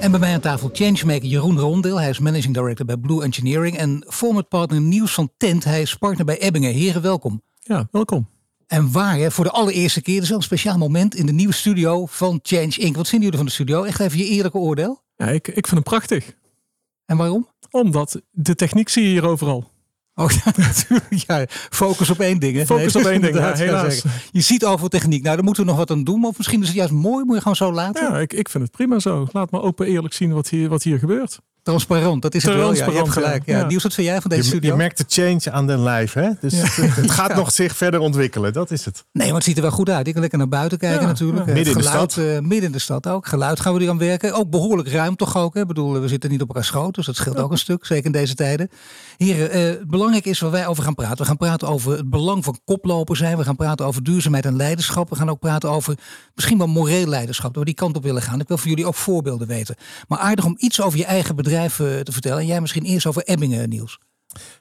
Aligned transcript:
En 0.00 0.10
bij 0.10 0.20
mij 0.20 0.32
aan 0.32 0.40
tafel 0.40 0.70
changemaker 0.72 1.28
Jeroen 1.28 1.58
Rondeel. 1.58 2.00
Hij 2.00 2.08
is 2.08 2.18
managing 2.18 2.54
director 2.54 2.86
bij 2.86 2.96
Blue 2.96 3.22
Engineering. 3.22 3.76
En 3.76 4.04
format 4.08 4.48
partner 4.48 4.80
Nieuws 4.80 5.14
van 5.14 5.30
Tent. 5.36 5.64
Hij 5.64 5.80
is 5.80 5.94
partner 5.94 6.24
bij 6.24 6.38
Ebbingen. 6.38 6.72
Heren, 6.72 7.02
welkom. 7.02 7.42
Ja, 7.58 7.88
welkom. 7.90 8.28
En 8.66 8.92
waar, 8.92 9.16
hè, 9.16 9.30
voor 9.30 9.44
de 9.44 9.50
allereerste 9.50 10.02
keer, 10.02 10.20
dus 10.20 10.30
een 10.30 10.42
speciaal 10.42 10.78
moment 10.78 11.14
in 11.14 11.26
de 11.26 11.32
nieuwe 11.32 11.52
studio 11.52 12.06
van 12.06 12.38
Change 12.42 12.76
Inc. 12.76 12.96
Wat 12.96 13.08
vinden 13.08 13.20
jullie 13.20 13.36
van 13.36 13.46
de 13.46 13.52
studio? 13.52 13.82
Echt 13.82 14.00
even 14.00 14.18
je 14.18 14.24
eerlijke 14.24 14.58
oordeel. 14.58 15.02
Ja, 15.16 15.26
ik, 15.26 15.48
ik 15.48 15.66
vind 15.66 15.70
hem 15.70 15.82
prachtig. 15.82 16.34
En 17.06 17.16
waarom? 17.16 17.48
Omdat 17.70 18.20
de 18.30 18.54
techniek 18.54 18.88
zie 18.88 19.02
je 19.02 19.08
hier 19.08 19.24
overal. 19.24 19.70
Oh 20.18 20.30
ja, 20.44 20.52
natuurlijk. 20.56 21.24
Ja, 21.26 21.46
focus 21.48 22.10
op 22.10 22.20
één 22.20 22.38
ding. 22.38 22.56
Hè? 22.56 22.66
Focus 22.66 22.96
op 22.96 23.04
één 23.04 23.20
ding, 23.20 23.36
ja, 23.36 23.54
helaas. 23.54 24.02
Je 24.30 24.40
ziet 24.40 24.64
overal 24.64 24.88
techniek. 24.88 25.22
Nou, 25.22 25.34
daar 25.34 25.44
moeten 25.44 25.62
we 25.62 25.68
nog 25.68 25.78
wat 25.78 25.90
aan 25.90 26.04
doen. 26.04 26.24
Of 26.24 26.36
misschien 26.36 26.60
is 26.60 26.66
het 26.66 26.76
juist 26.76 26.92
mooi. 26.92 27.24
Moet 27.24 27.34
je 27.34 27.40
gewoon 27.40 27.56
zo 27.56 27.72
laten. 27.72 28.12
Ja, 28.12 28.18
ik, 28.18 28.32
ik 28.32 28.48
vind 28.48 28.62
het 28.64 28.72
prima 28.72 28.98
zo. 28.98 29.26
Laat 29.32 29.50
me 29.50 29.60
open 29.60 29.86
eerlijk 29.86 30.14
zien 30.14 30.32
wat 30.32 30.48
hier, 30.48 30.68
wat 30.68 30.82
hier 30.82 30.98
gebeurt. 30.98 31.38
Transparant, 31.72 32.22
dat 32.22 32.34
is 32.34 32.42
het 32.42 32.54
wel. 32.54 32.62
Ja, 32.62 32.68
je 32.74 32.80
hebt 32.82 32.92
Transparant, 32.94 33.26
gelijk. 33.26 33.46
ja. 33.46 33.58
Ja. 33.58 33.66
Niels, 33.66 33.82
wat 33.82 33.94
vind 33.94 34.06
jij 34.06 34.20
van 34.20 34.30
deze 34.30 34.42
Je, 34.42 34.48
studio? 34.48 34.70
je 34.70 34.76
merkt 34.76 34.98
de 34.98 35.04
change 35.08 35.50
aan 35.56 35.66
den 35.66 35.82
lijf, 35.82 36.12
hè? 36.12 36.28
Dus 36.40 36.52
het, 36.60 36.76
het 36.96 37.10
gaat 37.20 37.28
Ja. 37.30 37.36
nog 37.36 37.52
zich 37.52 37.76
verder 37.76 38.00
ontwikkelen, 38.00 38.52
dat 38.52 38.70
is 38.70 38.84
het. 38.84 39.04
Nee, 39.12 39.26
maar 39.26 39.34
het 39.36 39.44
ziet 39.44 39.56
er 39.56 39.62
wel 39.62 39.70
goed 39.70 39.90
uit. 39.90 40.06
Ik 40.06 40.12
kan 40.12 40.20
lekker 40.20 40.38
naar 40.38 40.48
buiten 40.48 40.78
kijken 40.78 41.00
Ja, 41.00 41.06
natuurlijk. 41.06 41.38
ja. 41.46 41.46
Eh, 41.50 41.54
Midden 41.54 41.72
in 41.74 41.78
de 41.80 41.86
geluid, 41.88 42.12
stad. 42.12 42.24
eh, 42.24 42.38
midden 42.38 42.62
in 42.62 42.72
de 42.72 42.78
stad 42.78 43.06
ook. 43.08 43.26
Geluid 43.26 43.60
gaan 43.60 43.74
we 43.74 43.80
er 43.84 43.88
aan 43.90 43.98
werken. 43.98 44.32
Ook 44.34 44.50
behoorlijk 44.50 44.88
ruim 44.88 45.16
toch 45.16 45.36
ook. 45.36 45.54
Hè? 45.54 45.60
Ik 45.60 45.66
bedoel, 45.66 46.00
we 46.00 46.08
zitten 46.08 46.30
niet 46.30 46.40
op 46.42 46.48
elkaar 46.48 46.64
schoot. 46.64 46.94
Dus 46.94 47.06
dat 47.06 47.16
scheelt 47.16 47.38
ook 47.38 47.50
een 47.50 47.58
stuk. 47.58 47.86
Zeker 47.86 48.04
in 48.06 48.12
deze 48.12 48.34
tijden. 48.34 48.70
Heren, 49.16 49.50
eh, 49.50 49.62
het 49.62 49.88
belangrijk 49.88 50.24
is 50.24 50.40
waar 50.40 50.50
wij 50.50 50.66
over 50.66 50.82
gaan 50.82 50.94
praten. 50.94 51.18
We 51.18 51.24
gaan 51.24 51.36
praten 51.36 51.68
over 51.68 51.92
het 51.96 52.10
belang 52.10 52.44
van 52.44 52.58
koploper 52.64 53.16
zijn. 53.16 53.36
We 53.36 53.44
gaan 53.44 53.56
praten 53.56 53.86
over 53.86 54.02
duurzaamheid 54.02 54.44
en 54.44 54.56
leiderschap. 54.56 55.10
We 55.10 55.16
gaan 55.16 55.30
ook 55.30 55.38
praten 55.40 55.70
over 55.70 55.94
misschien 56.34 56.58
wel 56.58 56.66
moreel 56.66 57.06
leiderschap. 57.06 57.48
Dat 57.54 57.58
we 57.58 57.64
die 57.68 57.74
kant 57.78 57.96
op 57.96 58.02
willen 58.02 58.22
gaan. 58.22 58.40
Ik 58.40 58.48
wil 58.48 58.58
voor 58.58 58.68
jullie 58.68 58.86
ook 58.86 58.94
voorbeelden 58.94 59.46
weten. 59.48 59.74
Maar 60.08 60.18
aardig 60.18 60.44
om 60.44 60.54
iets 60.58 60.80
over 60.82 60.98
je 60.98 61.04
eigen 61.04 61.36
bedrijf 61.36 61.56
te 61.66 62.12
vertellen. 62.12 62.38
En 62.38 62.46
jij 62.46 62.60
misschien 62.60 62.84
eerst 62.84 63.06
over 63.06 63.22
Ebbingen, 63.22 63.68
Niels. 63.68 63.98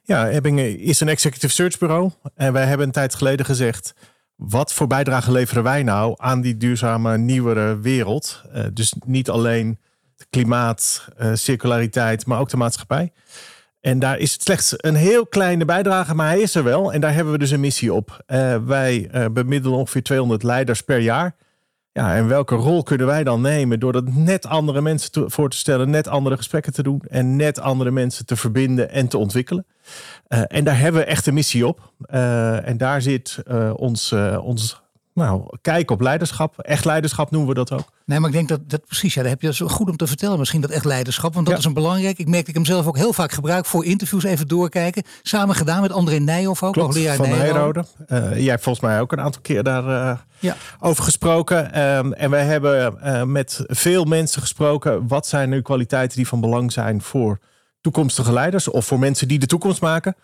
Ja, 0.04 0.30
Ebbingen 0.30 0.80
is 0.80 1.00
een 1.00 1.08
executive 1.08 1.54
search 1.54 1.78
bureau. 1.78 2.12
En 2.36 2.54
wij 2.54 2.66
hebben 2.66 2.88
een 2.88 2.94
tijd 2.94 3.16
geleden 3.16 3.46
gezegd... 3.46 3.94
wat 4.36 4.74
voor 4.74 4.88
bijdrage 4.88 5.32
leveren 5.32 5.64
wij 5.64 5.84
nou 5.84 6.14
aan 6.18 6.42
die 6.42 6.58
duurzame, 6.58 7.18
nieuwere 7.18 7.80
wereld? 7.80 8.44
Eh, 8.52 8.64
dus 8.74 8.94
niet 9.06 9.30
alleen 9.30 9.80
klimaat, 10.30 11.08
eh, 11.18 11.34
circulariteit, 11.34 12.26
maar 12.26 12.40
ook 12.40 12.50
de 12.50 12.58
maatschappij. 12.58 13.12
En 13.82 14.00
daar 14.00 14.18
is 14.18 14.34
het 14.34 14.42
slechts 14.42 14.74
een 14.78 14.96
heel 14.96 15.28
kleine 15.28 15.66
bijdrage, 15.66 16.16
maar 16.16 16.28
hij 16.28 16.40
is 16.40 16.56
er 16.56 16.64
wel. 16.64 16.94
En 16.94 17.02
daar 17.02 17.14
hebben 17.14 17.34
we 17.34 17.40
dus 17.40 17.52
een 17.52 17.60
missie 17.60 17.94
op. 17.94 18.24
Eh, 18.26 18.56
wij 18.66 19.10
bemiddelen 19.32 19.78
ongeveer 19.78 20.04
200 20.04 20.44
leiders 20.44 20.82
per 20.82 21.00
jaar. 21.00 21.36
Ja, 21.98 22.16
en 22.16 22.28
welke 22.28 22.56
rol 22.56 22.84
kunnen 22.84 23.08
wij 23.08 23.24
dan 23.24 23.42
nemen 23.42 23.80
door 23.80 23.92
dat 23.92 24.14
net 24.14 24.46
andere 24.46 24.82
mensen 24.82 25.32
voor 25.32 25.50
te 25.50 25.58
stellen, 25.58 25.90
net 25.90 26.08
andere 26.08 26.38
gesprekken 26.38 26.74
te 26.74 26.84
doen 26.84 27.02
en 27.10 27.36
net 27.36 27.60
andere 27.60 27.92
mensen 27.92 28.26
te 28.26 28.36
verbinden 28.36 28.90
en 28.92 29.08
te 29.08 29.18
ontwikkelen? 29.18 29.66
Eh, 30.28 30.42
en 30.48 30.64
daar 30.64 30.80
hebben 30.80 31.02
we 31.02 31.08
echt 31.08 31.28
een 31.28 31.34
missie 31.34 31.68
op. 31.68 31.94
Eh, 32.06 32.68
en 32.68 32.78
daar 32.78 33.02
zit 33.02 33.38
eh, 33.48 33.74
ons, 33.76 34.12
ons 34.42 34.82
nou, 35.18 35.58
kijk 35.62 35.92
op 35.92 36.02
leiderschap. 36.02 36.60
Echt 36.60 36.86
leiderschap 36.86 37.32
noemen 37.32 37.50
we 37.50 37.56
dat 37.56 37.72
ook. 37.72 37.92
Nee, 38.06 38.20
maar 38.20 38.30
ik 38.30 38.36
denk 38.36 38.48
dat, 38.48 38.70
dat 38.70 38.86
precies, 38.86 39.14
ja, 39.14 39.22
daar 39.22 39.30
heb 39.32 39.42
je 39.42 39.54
zo 39.54 39.68
goed 39.68 39.90
om 39.90 39.98
te 39.98 40.08
vertellen. 40.08 40.40
Misschien 40.40 40.62
dat 40.62 40.70
echt 40.70 40.86
leiderschap, 40.86 41.34
want 41.34 41.46
dat 41.46 41.54
Ja. 41.54 41.60
is 41.60 41.66
een 41.66 41.74
belangrijk. 41.74 42.18
Ik 42.18 42.26
merk 42.28 42.40
dat 42.40 42.48
ik 42.50 42.56
hem 42.56 42.66
zelf 42.66 42.88
ook 42.88 42.98
heel 42.98 43.14
vaak 43.14 43.32
gebruik 43.32 43.66
voor 43.66 43.86
interviews 43.86 44.24
even 44.24 44.48
doorkijken. 44.48 45.04
Samen 45.22 45.56
gedaan 45.56 45.82
met 45.82 45.92
André 45.92 46.18
Nijhoff 46.18 46.64
ook, 46.64 46.74
Klopt, 46.74 46.94
hoogleraar 46.94 47.16
van 47.16 47.30
Nijrode. 47.30 47.86
Nijrode. 48.08 48.32
Eh, 48.32 48.40
jij 48.42 48.50
hebt 48.52 48.64
volgens 48.64 48.86
mij 48.86 49.02
ook 49.02 49.12
een 49.12 49.20
aantal 49.22 49.42
keer 49.42 49.64
daar 49.64 49.88
eh, 50.12 50.18
Ja. 50.40 50.56
over 50.80 51.04
gesproken. 51.04 51.74
Ehm, 51.74 52.12
en 52.12 52.30
wij 52.30 52.46
hebben 52.46 53.02
eh, 53.02 53.24
met 53.24 53.64
veel 53.68 54.04
mensen 54.06 54.42
gesproken. 54.42 55.08
Wat 55.08 55.28
zijn 55.28 55.50
nu 55.50 55.62
kwaliteiten 55.62 56.18
die 56.18 56.28
van 56.28 56.42
belang 56.42 56.72
zijn 56.72 57.02
voor 57.02 57.40
toekomstige 57.92 58.34
leiders 58.34 58.68
of 58.68 58.86
voor 58.86 59.00
mensen 59.00 59.28
die 59.28 59.40
de 59.40 59.46
toekomst 59.46 59.82
maken? 59.82 60.16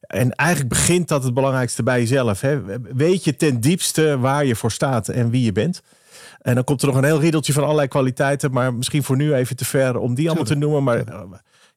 En 0.00 0.34
eigenlijk 0.34 0.70
begint 0.70 1.08
dat 1.08 1.24
het 1.24 1.34
belangrijkste 1.34 1.82
bij 1.82 1.98
jezelf. 2.00 2.40
Hè? 2.40 2.60
Weet 2.94 3.24
je 3.24 3.36
ten 3.36 3.60
diepste 3.60 4.18
waar 4.18 4.44
je 4.44 4.56
voor 4.56 4.70
staat 4.70 5.08
en 5.08 5.30
wie 5.30 5.44
je 5.44 5.52
bent. 5.52 5.82
En 6.42 6.54
dan 6.54 6.64
komt 6.64 6.82
er 6.82 6.86
nog 6.88 6.96
een 6.96 7.04
heel 7.04 7.20
riedeltje 7.20 7.52
van 7.52 7.62
allerlei 7.62 7.88
kwaliteiten. 7.88 8.52
Maar 8.52 8.74
misschien 8.74 9.02
voor 9.02 9.16
nu 9.16 9.34
even 9.34 9.56
te 9.56 9.64
ver 9.64 9.98
om 9.98 10.14
die 10.14 10.26
allemaal 10.26 10.44
te 10.44 10.54
noemen. 10.54 10.82
Maar 10.82 10.98
eh, 10.98 11.20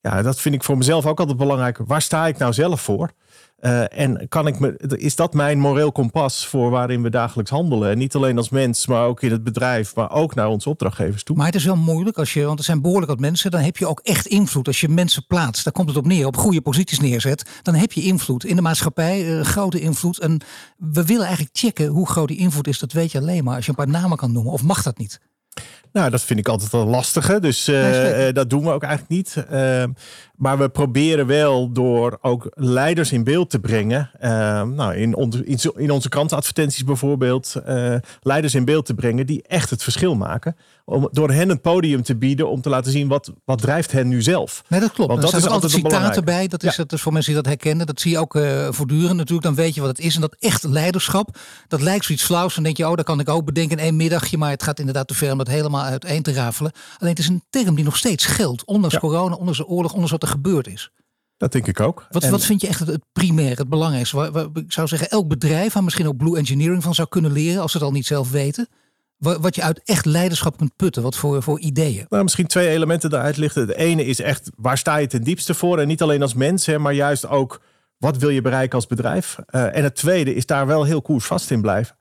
ja, 0.04 0.22
dat 0.22 0.42
vind 0.42 0.56
ik 0.56 0.64
voor 0.64 0.78
mezelf 0.78 1.06
ook 1.06 1.20
altijd 1.20 1.38
belangrijk. 1.38 1.78
Waar 1.86 2.02
sta 2.02 2.28
ik 2.28 2.38
nou 2.38 2.54
zelf 2.54 2.82
voor? 2.82 3.12
Eh, 3.58 4.00
en 4.00 4.28
kan 4.30 4.48
ik 4.48 4.60
me, 4.60 4.78
is 4.98 5.16
dat 5.16 5.34
mijn 5.34 5.60
moreel 5.60 5.92
kompas 5.92 6.48
voor 6.48 6.70
waarin 6.70 7.02
we 7.02 7.10
dagelijks 7.10 7.52
handelen? 7.52 7.90
En 7.90 7.98
niet 7.98 8.16
alleen 8.16 8.38
als 8.38 8.50
mens, 8.50 8.88
maar 8.88 9.06
ook 9.06 9.22
in 9.22 9.32
het 9.32 9.44
bedrijf, 9.44 9.96
maar 9.96 10.12
ook 10.12 10.36
naar 10.36 10.48
onze 10.48 10.70
opdrachtgevers 10.70 11.24
toe. 11.24 11.36
Maar 11.36 11.46
het 11.46 11.56
is 11.56 11.66
wel 11.66 11.76
moeilijk 11.76 12.18
als 12.18 12.34
je, 12.34 12.46
want 12.46 12.60
er 12.60 12.66
zijn 12.66 12.82
behoorlijk 12.82 13.12
wat 13.12 13.20
mensen, 13.20 13.52
dan 13.52 13.62
heb 13.62 13.78
je 13.78 13.88
ook 13.88 14.00
echt 14.00 14.26
invloed. 14.26 14.68
Als 14.68 14.82
je 14.82 14.90
mensen 14.90 15.26
plaatst, 15.28 15.64
daar 15.64 15.74
komt 15.74 15.88
het 15.88 15.98
op 15.98 16.06
neer, 16.06 16.26
op 16.26 16.38
goede 16.38 16.62
posities 16.62 17.00
neerzet, 17.00 17.50
dan 17.62 17.76
heb 17.76 17.92
je 17.92 18.02
invloed 18.02 18.46
in 18.46 18.56
de 18.56 18.62
maatschappij, 18.62 19.40
eh, 19.40 19.46
grote 19.46 19.80
invloed. 19.80 20.20
En 20.20 20.42
we 20.78 21.06
willen 21.06 21.26
eigenlijk 21.26 21.58
checken 21.58 21.88
hoe 21.88 22.08
groot 22.08 22.28
die 22.28 22.38
invloed 22.38 22.68
is. 22.68 22.80
Dat 22.80 22.92
weet 22.92 23.12
je 23.12 23.20
alleen 23.20 23.44
maar 23.44 23.56
als 23.56 23.66
je 23.66 23.70
een 23.70 23.78
paar 23.78 24.02
namen 24.02 24.18
kan 24.18 24.32
noemen. 24.32 24.52
Of 24.54 24.64
mag 24.64 24.84
dat 24.84 24.98
niet? 24.98 25.20
Nou, 25.94 26.10
dat 26.10 26.22
vind 26.22 26.40
ik 26.40 26.48
altijd 26.48 26.74
een 26.74 26.88
lastige. 26.88 27.40
Dus 27.40 27.68
eh, 27.68 27.82
Nee, 27.82 28.12
eh, 28.12 28.34
dat 28.34 28.50
doen 28.50 28.64
we 28.64 28.72
ook 28.72 28.84
eigenlijk 28.84 29.12
niet. 29.14 29.46
Eh, 29.50 29.84
maar 30.36 30.58
we 30.58 30.70
proberen 30.70 31.26
wel 31.28 31.72
door 31.72 32.18
ook 32.22 32.48
leiders 32.54 33.12
in 33.12 33.24
beeld 33.24 33.50
te 33.50 33.60
brengen. 33.60 34.10
eh, 34.20 34.30
nou, 34.64 34.96
in, 34.96 35.16
onze- 35.16 35.44
in, 35.76 35.92
onze 35.92 36.10
krantenadvertenties 36.10 36.84
bijvoorbeeld. 36.84 37.56
eh, 37.66 37.96
leiders 38.22 38.56
in 38.56 38.66
beeld 38.66 38.86
te 38.86 38.94
brengen 38.94 39.26
die 39.26 39.44
echt 39.48 39.70
het 39.70 39.84
verschil 39.84 40.16
maken. 40.16 40.56
Om 40.86 41.10
door 41.12 41.32
hen 41.32 41.50
een 41.50 41.62
podium 41.62 42.04
te 42.04 42.16
bieden 42.16 42.50
om 42.50 42.62
te 42.62 42.70
laten 42.70 42.92
zien 42.92 43.08
wat, 43.08 43.32
wat 43.46 43.62
drijft 43.62 43.92
hen 43.92 44.08
nu 44.08 44.22
zelf. 44.22 44.64
Nee, 44.68 44.80
dat 44.80 44.92
klopt. 44.92 45.10
Want 45.12 45.24
er 45.24 45.32
dat 45.32 45.42
staan 45.42 45.50
is 45.50 45.56
altijd 45.56 45.74
altijd 45.84 45.94
citaten 45.94 46.26
bij. 46.26 46.48
Dat 46.48 46.64
is, 46.64 46.76
Ja. 46.76 46.84
dat 46.84 46.94
is 46.94 47.02
voor 47.02 47.14
mensen 47.14 47.34
die 47.34 47.42
dat 47.42 47.52
herkennen. 47.52 47.86
Dat 47.86 48.02
zie 48.02 48.12
je 48.12 48.18
ook 48.20 48.38
voortdurend 48.70 49.16
natuurlijk. 49.18 49.44
Dan 49.46 49.56
weet 49.56 49.76
je 49.76 49.82
wat 49.82 49.90
het 49.90 50.00
is. 50.00 50.16
En 50.16 50.22
dat 50.22 50.36
echt 50.40 50.64
leiderschap, 50.64 51.38
dat 51.68 51.82
lijkt 51.82 52.06
zoiets 52.06 52.24
flauws. 52.24 52.56
Dan 52.56 52.64
denk 52.64 52.78
je, 52.78 52.90
oh, 52.90 52.96
dat 52.96 53.06
kan 53.06 53.20
ik 53.20 53.30
ook 53.30 53.46
bedenken 53.46 53.78
in 53.78 53.84
één 53.84 53.96
middagje. 53.96 54.38
Maar 54.38 54.50
het 54.50 54.64
gaat 54.64 54.80
inderdaad 54.80 55.08
te 55.08 55.14
ver 55.14 55.36
dat 55.46 55.54
helemaal 55.54 55.84
uiteen 55.84 56.22
te 56.22 56.34
rafelen. 56.34 56.72
Alleen 56.98 57.10
het 57.14 57.20
is 57.20 57.28
een 57.28 57.44
term 57.50 57.76
die 57.76 57.84
nog 57.86 57.98
steeds 57.98 58.26
geldt. 58.26 58.66
Ondanks 58.66 58.94
Ja. 58.94 59.00
corona, 59.00 59.36
ondanks 59.36 59.58
de 59.58 59.68
oorlog, 59.68 59.92
ondanks 59.92 60.12
wat 60.12 60.22
er 60.24 60.28
gebeurd 60.28 60.68
is. 60.68 60.92
Dat 61.38 61.52
denk 61.52 61.68
ik 61.68 61.80
ook. 61.80 62.08
Wat, 62.12 62.24
En- 62.24 62.32
wat 62.32 62.46
vind 62.46 62.62
je 62.62 62.68
echt 62.68 62.80
het, 62.80 62.88
het 62.88 63.04
primair, 63.14 63.58
het 63.58 63.70
belangrijkste? 63.70 64.16
Waar, 64.16 64.32
waar- 64.32 64.48
ik 64.54 64.72
zou 64.72 64.88
zeggen, 64.88 65.10
elk 65.10 65.28
bedrijf, 65.28 65.74
waar 65.74 65.84
misschien 65.84 66.08
ook 66.08 66.18
Blue 66.18 66.38
Engineering 66.38 66.84
van 66.84 66.94
zou 66.96 67.08
kunnen 67.08 67.32
leren. 67.32 67.62
Als 67.62 67.72
ze 67.72 67.78
het 67.78 67.86
al 67.86 67.94
niet 67.94 68.06
zelf 68.06 68.32
weten. 68.32 68.68
Wa- 69.18 69.40
Wat 69.40 69.56
je 69.56 69.62
uit 69.62 69.82
echt 69.84 70.06
leiderschap 70.06 70.58
kunt 70.58 70.76
putten. 70.76 71.04
Wat 71.04 71.16
voor, 71.16 71.44
voor 71.44 71.60
ideeën. 71.60 72.06
Nou, 72.10 72.24
misschien 72.24 72.48
twee 72.48 72.68
elementen 72.70 73.10
daaruit 73.10 73.38
lichten. 73.38 73.68
Het 73.68 73.76
ene 73.76 74.06
is 74.06 74.20
echt, 74.22 74.50
waar 74.56 74.78
sta 74.78 74.96
je 74.98 75.08
ten 75.08 75.24
diepste 75.24 75.54
voor? 75.54 75.80
En 75.80 75.88
niet 75.88 76.02
alleen 76.02 76.22
als 76.22 76.34
mens, 76.34 76.66
hè, 76.66 76.80
maar 76.80 76.94
juist 76.94 77.28
ook, 77.28 77.62
wat 77.98 78.18
wil 78.18 78.30
je 78.30 78.42
bereiken 78.42 78.76
als 78.76 78.88
bedrijf? 78.88 79.38
Eh, 79.46 79.76
en 79.76 79.84
het 79.84 79.96
tweede 79.96 80.36
is 80.36 80.46
daar 80.46 80.68
wel 80.68 80.84
heel 80.84 81.02
koersvast 81.02 81.52
in 81.52 81.62
blijven. 81.62 81.96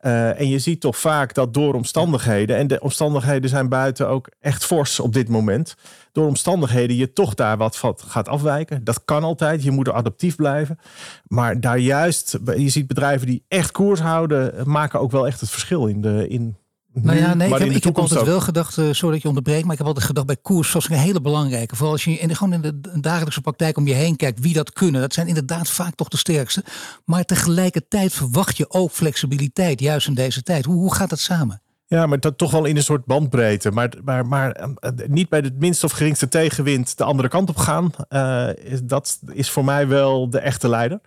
Eh, 0.00 0.40
en 0.40 0.48
je 0.48 0.58
ziet 0.58 0.80
toch 0.80 0.98
vaak 0.98 1.34
dat 1.34 1.54
door 1.54 1.74
omstandigheden, 1.74 2.56
en 2.56 2.66
de 2.66 2.80
omstandigheden 2.80 3.50
zijn 3.50 3.68
buiten 3.68 4.08
ook 4.08 4.28
echt 4.40 4.64
fors 4.64 5.00
op 5.00 5.12
dit 5.12 5.28
moment, 5.28 5.74
door 6.12 6.26
omstandigheden 6.26 6.96
je 6.96 7.12
toch 7.12 7.34
daar 7.34 7.56
wat 7.56 7.76
van 7.76 7.98
gaat 8.06 8.28
afwijken. 8.28 8.84
Dat 8.84 9.04
kan 9.04 9.24
altijd, 9.24 9.62
je 9.62 9.70
moet 9.70 9.86
er 9.86 9.92
adaptief 9.92 10.36
blijven. 10.36 10.78
Maar 11.26 11.60
daar 11.60 11.78
juist, 11.78 12.38
je 12.56 12.68
ziet 12.68 12.86
bedrijven 12.86 13.26
die 13.26 13.44
echt 13.48 13.70
koers 13.70 14.00
houden, 14.00 14.70
maken 14.70 15.00
ook 15.00 15.10
wel 15.10 15.26
echt 15.26 15.40
het 15.40 15.50
verschil 15.50 15.86
in 15.86 16.00
de, 16.00 16.28
in 16.28 16.56
Nou 16.94 17.18
ja, 17.18 17.34
nee, 17.34 17.48
ik 17.48 17.58
heb, 17.58 17.82
de 17.82 17.88
ik 17.88 17.98
altijd 17.98 18.20
ook. 18.20 18.26
wel 18.26 18.40
gedacht, 18.40 18.78
eh, 18.78 18.88
sorry 18.90 19.12
dat 19.12 19.22
je 19.22 19.28
onderbreekt, 19.28 19.62
maar 19.62 19.72
ik 19.72 19.78
heb 19.78 19.86
altijd 19.86 20.06
gedacht 20.06 20.26
bij 20.26 20.36
koers 20.42 20.70
zoals 20.70 20.90
een 20.90 20.96
hele 20.96 21.20
belangrijke. 21.20 21.76
Vooral 21.76 21.92
als 21.92 22.04
je 22.04 22.18
in 22.18 22.28
de, 22.28 22.34
gewoon 22.34 22.52
in 22.52 22.60
de 22.60 23.00
dagelijkse 23.00 23.40
praktijk 23.40 23.76
om 23.76 23.86
je 23.86 23.94
heen 23.94 24.16
kijkt 24.16 24.40
wie 24.40 24.54
dat 24.54 24.72
kunnen. 24.72 25.00
Dat 25.00 25.12
zijn 25.12 25.26
inderdaad 25.26 25.68
vaak 25.68 25.94
toch 25.94 26.08
de 26.08 26.16
sterkste. 26.16 26.64
Maar 27.04 27.24
tegelijkertijd 27.24 28.12
verwacht 28.12 28.56
je 28.56 28.70
ook 28.70 28.90
flexibiliteit, 28.90 29.80
juist 29.80 30.06
in 30.06 30.14
deze 30.14 30.42
tijd. 30.42 30.64
Hoe, 30.64 30.74
hoe 30.74 30.94
gaat 30.94 31.10
dat 31.10 31.18
samen? 31.18 31.62
Ja, 31.86 32.06
maar 32.06 32.20
dat 32.20 32.38
toch 32.38 32.50
wel 32.50 32.64
in 32.64 32.76
een 32.76 32.82
soort 32.82 33.04
bandbreedte. 33.04 33.70
Maar, 33.70 33.90
maar, 34.04 34.26
maar 34.26 34.50
eh, 34.50 34.90
niet 35.06 35.28
bij 35.28 35.38
het 35.38 35.58
minste 35.58 35.86
of 35.86 35.92
geringste 35.92 36.28
tegenwind 36.28 36.98
de 36.98 37.04
andere 37.04 37.28
kant 37.28 37.48
op 37.48 37.56
gaan. 37.56 37.90
Eh, 38.08 38.48
is, 38.56 38.80
dat 38.82 39.18
is 39.32 39.50
voor 39.50 39.64
mij 39.64 39.88
wel 39.88 40.30
de 40.30 40.38
echte 40.38 40.68
leider. 40.68 41.00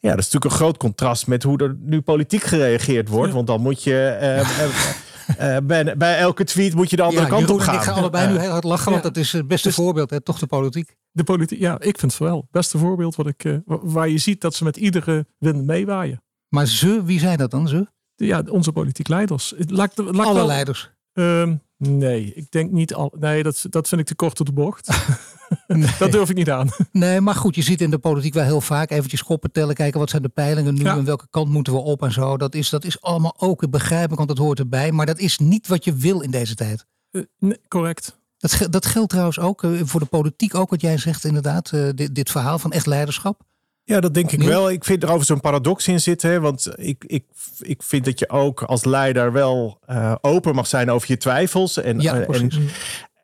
Ja, 0.00 0.10
dat 0.10 0.18
is 0.18 0.24
natuurlijk 0.24 0.44
een 0.44 0.58
groot 0.58 0.76
contrast 0.76 1.26
met 1.26 1.42
hoe 1.42 1.58
er 1.58 1.76
nu 1.80 2.00
politiek 2.00 2.42
gereageerd 2.42 3.08
wordt. 3.08 3.32
Want 3.32 3.46
dan 3.46 3.60
moet 3.60 3.82
je. 3.82 4.16
eh, 5.26 5.56
eh, 5.56 5.64
bij, 5.64 5.96
bij 5.96 6.18
elke 6.18 6.44
tweet 6.44 6.74
moet 6.74 6.90
je 6.90 6.96
de 6.96 7.02
andere 7.02 7.22
Ja, 7.22 7.28
kant 7.28 7.40
Jeroen 7.40 7.54
op 7.56 7.60
en 7.60 7.66
gaan. 7.72 7.80
ik 7.82 7.86
ga 7.88 7.92
allebei 7.92 8.28
nu 8.28 8.34
Eh, 8.34 8.40
heel 8.40 8.50
hard 8.50 8.64
lachen, 8.64 8.90
want 8.90 9.02
Ja. 9.04 9.08
dat 9.08 9.16
is 9.16 9.32
het 9.32 9.48
beste 9.48 9.66
Dus- 9.68 9.76
voorbeeld, 9.76 10.10
hè, 10.10 10.20
toch 10.20 10.38
de 10.38 10.46
politiek. 10.46 10.96
De 11.10 11.24
politiek, 11.24 11.58
ja, 11.58 11.74
ik 11.80 11.98
vind 11.98 12.12
het 12.12 12.20
wel. 12.20 12.36
Het 12.36 12.50
beste 12.50 12.78
voorbeeld 12.78 13.16
wat 13.16 13.26
ik, 13.26 13.44
eh, 13.44 13.56
wa- 13.64 13.78
waar 13.82 14.08
je 14.08 14.18
ziet 14.18 14.40
dat 14.40 14.54
ze 14.54 14.64
met 14.64 14.76
iedere 14.76 15.26
wind 15.38 15.64
meewaaien. 15.66 16.22
Maar 16.48 16.66
ze, 16.66 17.02
wie 17.04 17.18
zijn 17.18 17.38
dat 17.38 17.50
dan? 17.50 17.68
Ze? 17.68 17.86
Ja, 18.14 18.42
onze 18.50 18.72
politiek 18.72 19.08
leiders. 19.08 19.54
Laat, 19.56 19.92
laat 19.96 20.26
Alle 20.26 20.34
wel- 20.34 20.46
leiders. 20.46 20.90
Ehm, 21.12 21.54
nee, 21.76 22.32
ik 22.34 22.50
denk 22.50 22.70
niet 22.70 22.94
al. 22.94 23.12
Nee, 23.18 23.42
dat, 23.42 23.64
dat 23.70 23.88
vind 23.88 24.00
ik 24.00 24.06
te 24.06 24.14
kort 24.14 24.40
op 24.40 24.46
de 24.46 24.52
bocht. 24.52 24.88
Dat 25.98 26.12
durf 26.12 26.30
ik 26.30 26.36
niet 26.36 26.50
aan. 26.50 26.68
Nee, 26.92 27.20
maar 27.20 27.34
goed, 27.34 27.54
je 27.54 27.62
ziet 27.62 27.80
in 27.80 27.90
de 27.90 27.98
politiek 27.98 28.34
wel 28.34 28.44
heel 28.44 28.60
vaak 28.60 28.90
eventjes 28.90 29.22
koppen 29.22 29.52
tellen, 29.52 29.74
kijken 29.74 30.00
wat 30.00 30.10
zijn 30.10 30.22
de 30.22 30.28
peilingen 30.28 30.74
nu 30.74 30.82
Ja. 30.82 30.96
en 30.96 31.04
welke 31.04 31.26
kant 31.30 31.48
moeten 31.48 31.72
we 31.72 31.78
op 31.78 32.02
en 32.02 32.12
zo. 32.12 32.36
Dat 32.36 32.54
is, 32.54 32.68
dat 32.70 32.84
is 32.84 33.00
allemaal 33.00 33.34
ook 33.38 33.70
begrijpelijk, 33.70 34.16
want 34.16 34.28
dat 34.28 34.38
hoort 34.38 34.58
erbij. 34.58 34.92
Maar 34.92 35.06
dat 35.06 35.18
is 35.18 35.38
niet 35.38 35.66
wat 35.66 35.84
je 35.84 35.94
wil 35.94 36.20
in 36.20 36.30
deze 36.30 36.54
tijd. 36.54 36.86
Eh, 37.10 37.22
nee, 37.38 37.58
correct. 37.68 38.18
Dat, 38.38 38.66
dat 38.70 38.86
geldt 38.86 39.08
trouwens 39.10 39.38
ook 39.38 39.62
eh, 39.64 39.70
voor 39.84 40.00
de 40.00 40.06
politiek, 40.06 40.54
ook 40.54 40.70
wat 40.70 40.80
jij 40.80 40.98
zegt 40.98 41.24
inderdaad. 41.24 41.72
eh, 41.72 41.88
dit, 41.94 42.14
dit 42.14 42.30
verhaal 42.30 42.58
van 42.58 42.72
echt 42.72 42.86
leiderschap. 42.86 43.40
Ja, 43.86 44.00
dat 44.00 44.14
denk 44.14 44.32
ik 44.32 44.42
wel. 44.42 44.70
Ik 44.70 44.84
vind 44.84 45.02
er 45.02 45.10
over 45.12 45.26
zo'n 45.26 45.40
paradox 45.40 45.88
in 45.88 46.00
zitten. 46.00 46.30
Hè? 46.30 46.40
Want 46.40 46.68
ik, 46.76 47.04
ik, 47.06 47.24
ik 47.60 47.82
vind 47.82 48.04
dat 48.04 48.18
je 48.18 48.28
ook 48.28 48.62
als 48.62 48.84
leider 48.84 49.32
wel 49.32 49.78
eh, 49.86 50.14
open 50.20 50.54
mag 50.54 50.66
zijn 50.66 50.90
over 50.90 51.10
je 51.10 51.16
twijfels. 51.16 51.76
En, 51.76 52.00
Ja, 52.00 52.20
eh, 52.20 52.40
en, 52.40 52.50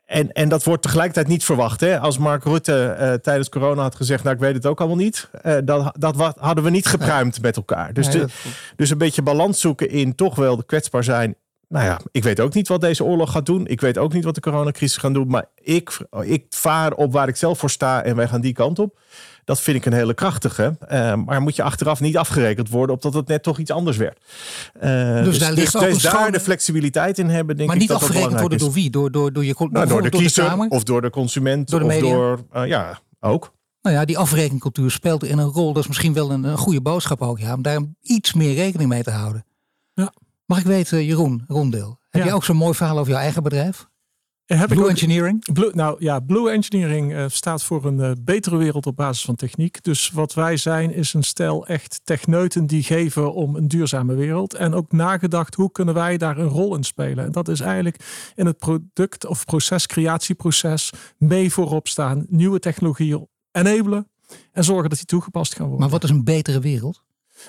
en, 0.05 0.31
en 0.31 0.49
dat 0.49 0.63
wordt 0.63 0.81
tegelijkertijd 0.81 1.27
niet 1.27 1.43
verwacht. 1.43 1.79
Hè? 1.79 1.99
Als 1.99 2.17
Mark 2.17 2.43
Rutte 2.43 2.83
eh, 2.85 3.13
tijdens 3.13 3.49
corona 3.49 3.81
had 3.81 3.95
gezegd, 3.95 4.23
nou 4.23 4.35
ik 4.35 4.41
weet 4.41 4.53
het 4.53 4.65
ook 4.65 4.79
allemaal 4.79 4.97
niet. 4.97 5.29
dat, 5.63 5.95
dat 5.99 6.33
hadden 6.39 6.63
we 6.63 6.69
niet 6.69 6.85
gepruimd 6.87 7.41
met 7.41 7.55
elkaar. 7.57 7.93
Dus, 7.93 8.07
Nee, 8.07 8.17
de- 8.25 8.31
dus 8.75 8.89
een 8.89 8.97
beetje 8.97 9.21
balans 9.21 9.59
zoeken 9.59 9.89
in 9.89 10.15
toch 10.15 10.35
wel 10.35 10.63
kwetsbaar 10.63 11.03
zijn. 11.03 11.35
Nou 11.73 11.85
ja, 11.85 11.99
ik 12.11 12.23
weet 12.23 12.39
ook 12.39 12.53
niet 12.53 12.67
wat 12.67 12.81
deze 12.81 13.03
oorlog 13.03 13.31
gaat 13.31 13.45
doen. 13.45 13.67
Ik 13.67 13.81
weet 13.81 13.97
ook 13.97 14.13
niet 14.13 14.23
wat 14.23 14.35
de 14.35 14.41
coronacrisis 14.41 14.97
gaat 14.97 15.13
doen. 15.13 15.27
Maar 15.27 15.45
ik, 15.55 15.97
ik 16.21 16.45
vaar 16.49 16.93
op 16.93 17.11
waar 17.11 17.27
ik 17.27 17.35
zelf 17.35 17.59
voor 17.59 17.69
sta 17.69 18.03
en 18.03 18.15
wij 18.15 18.27
gaan 18.27 18.41
die 18.41 18.53
kant 18.53 18.79
op. 18.79 18.99
Dat 19.45 19.61
vind 19.61 19.77
ik 19.77 19.85
een 19.85 19.93
hele 19.93 20.13
krachtige. 20.13 20.75
Eh, 20.87 21.15
maar 21.15 21.41
moet 21.41 21.55
je 21.55 21.63
achteraf 21.63 21.99
niet 21.99 22.17
afgerekend 22.17 22.69
worden 22.69 22.95
op 22.95 23.01
dat 23.01 23.13
het 23.13 23.27
net 23.27 23.43
toch 23.43 23.57
iets 23.57 23.71
anders 23.71 23.97
werd. 23.97 24.19
Eh, 24.79 25.23
dus 25.23 25.39
daar 25.39 25.51
ligt 25.51 25.75
ook 25.75 25.83
dus 25.83 26.01
daar 26.01 26.31
de 26.31 26.39
flexibiliteit 26.39 27.17
in 27.17 27.29
hebben, 27.29 27.55
denk 27.55 27.67
maar 27.67 27.75
ik 27.75 27.81
niet 27.81 27.91
dat 27.91 27.99
dat 27.99 28.09
afgerekend 28.09 28.39
worden 28.39 28.57
door 28.57 28.71
wie? 28.71 28.89
Door, 28.89 29.11
door, 29.11 29.33
door 29.33 29.45
je 29.45 29.53
Nou, 29.57 29.69
door 29.71 29.79
de 29.81 29.87
bijvoorbeeld 29.87 30.21
kiezer 30.21 30.45
Kamer? 30.45 30.67
of 30.67 30.83
door 30.83 31.01
de 31.01 31.09
consument 31.09 31.69
Door 31.69 31.79
de 31.79 31.85
of 31.85 31.97
door... 31.97 32.39
eh, 32.51 32.67
ja, 32.67 32.99
ook. 33.19 33.53
Nou 33.81 33.95
ja, 33.95 34.05
die 34.05 34.17
afrekencultuur 34.17 34.91
speelt 34.91 35.23
in 35.23 35.37
een 35.37 35.49
rol. 35.49 35.73
Dat 35.73 35.81
is 35.81 35.87
misschien 35.87 36.13
wel 36.13 36.31
een, 36.31 36.43
een 36.43 36.57
goede 36.57 36.81
boodschap 36.81 37.21
ook. 37.21 37.39
Ja, 37.39 37.53
om 37.53 37.61
daar 37.61 37.79
iets 38.01 38.33
meer 38.33 38.53
rekening 38.53 38.89
mee 38.89 39.03
te 39.03 39.11
houden. 39.11 39.45
Mag 40.45 40.59
ik 40.59 40.65
weten, 40.65 41.05
Jeroen 41.05 41.43
Rondeel. 41.47 41.99
Heb 42.09 42.21
Ja. 42.21 42.27
je 42.27 42.33
ook 42.35 42.43
zo'n 42.43 42.55
mooi 42.55 42.73
verhaal 42.73 42.97
over 42.97 43.11
jouw 43.11 43.21
eigen 43.21 43.43
bedrijf? 43.43 43.91
Eh, 44.45 44.61
ik 44.61 44.67
Blue 44.67 44.83
ook- 44.83 44.89
Engineering? 44.89 45.53
Blue, 45.53 45.71
nou 45.73 45.95
ja, 45.99 46.19
Blue 46.19 46.51
Engineering 46.51 47.13
eh, 47.13 47.25
staat 47.27 47.63
voor 47.63 47.85
een 47.85 47.99
eh, 47.99 48.11
betere 48.21 48.57
wereld 48.57 48.85
op 48.85 48.95
basis 48.95 49.25
van 49.25 49.35
techniek. 49.35 49.83
Dus 49.83 50.09
wat 50.11 50.33
wij 50.33 50.57
zijn 50.57 50.93
is 50.93 51.13
een 51.13 51.23
stel 51.23 51.67
echt 51.67 52.01
techneuten 52.03 52.67
die 52.67 52.83
geven 52.83 53.33
om 53.33 53.55
een 53.55 53.67
duurzame 53.67 54.13
wereld. 54.15 54.53
En 54.53 54.73
ook 54.73 54.91
nagedacht 54.91 55.55
hoe 55.55 55.71
kunnen 55.71 55.93
wij 55.93 56.17
daar 56.17 56.37
een 56.37 56.47
rol 56.47 56.75
in 56.75 56.83
spelen. 56.83 57.25
En 57.25 57.31
dat 57.31 57.47
is 57.47 57.59
eigenlijk 57.59 58.31
in 58.35 58.45
het 58.45 58.57
product 58.57 59.25
of 59.25 59.45
proces, 59.45 59.85
creatieproces 59.87 60.91
mee 61.17 61.51
voorop 61.51 61.87
staan. 61.87 62.25
Nieuwe 62.29 62.59
technologieën 62.59 63.27
enabelen 63.51 64.07
en 64.51 64.63
zorgen 64.63 64.89
dat 64.89 64.97
die 64.97 65.07
toegepast 65.07 65.53
gaan 65.55 65.63
worden. 65.67 65.81
Maar 65.81 65.89
wat 65.89 66.03
is 66.03 66.09
een 66.09 66.23
betere 66.23 66.59
wereld? 66.59 67.03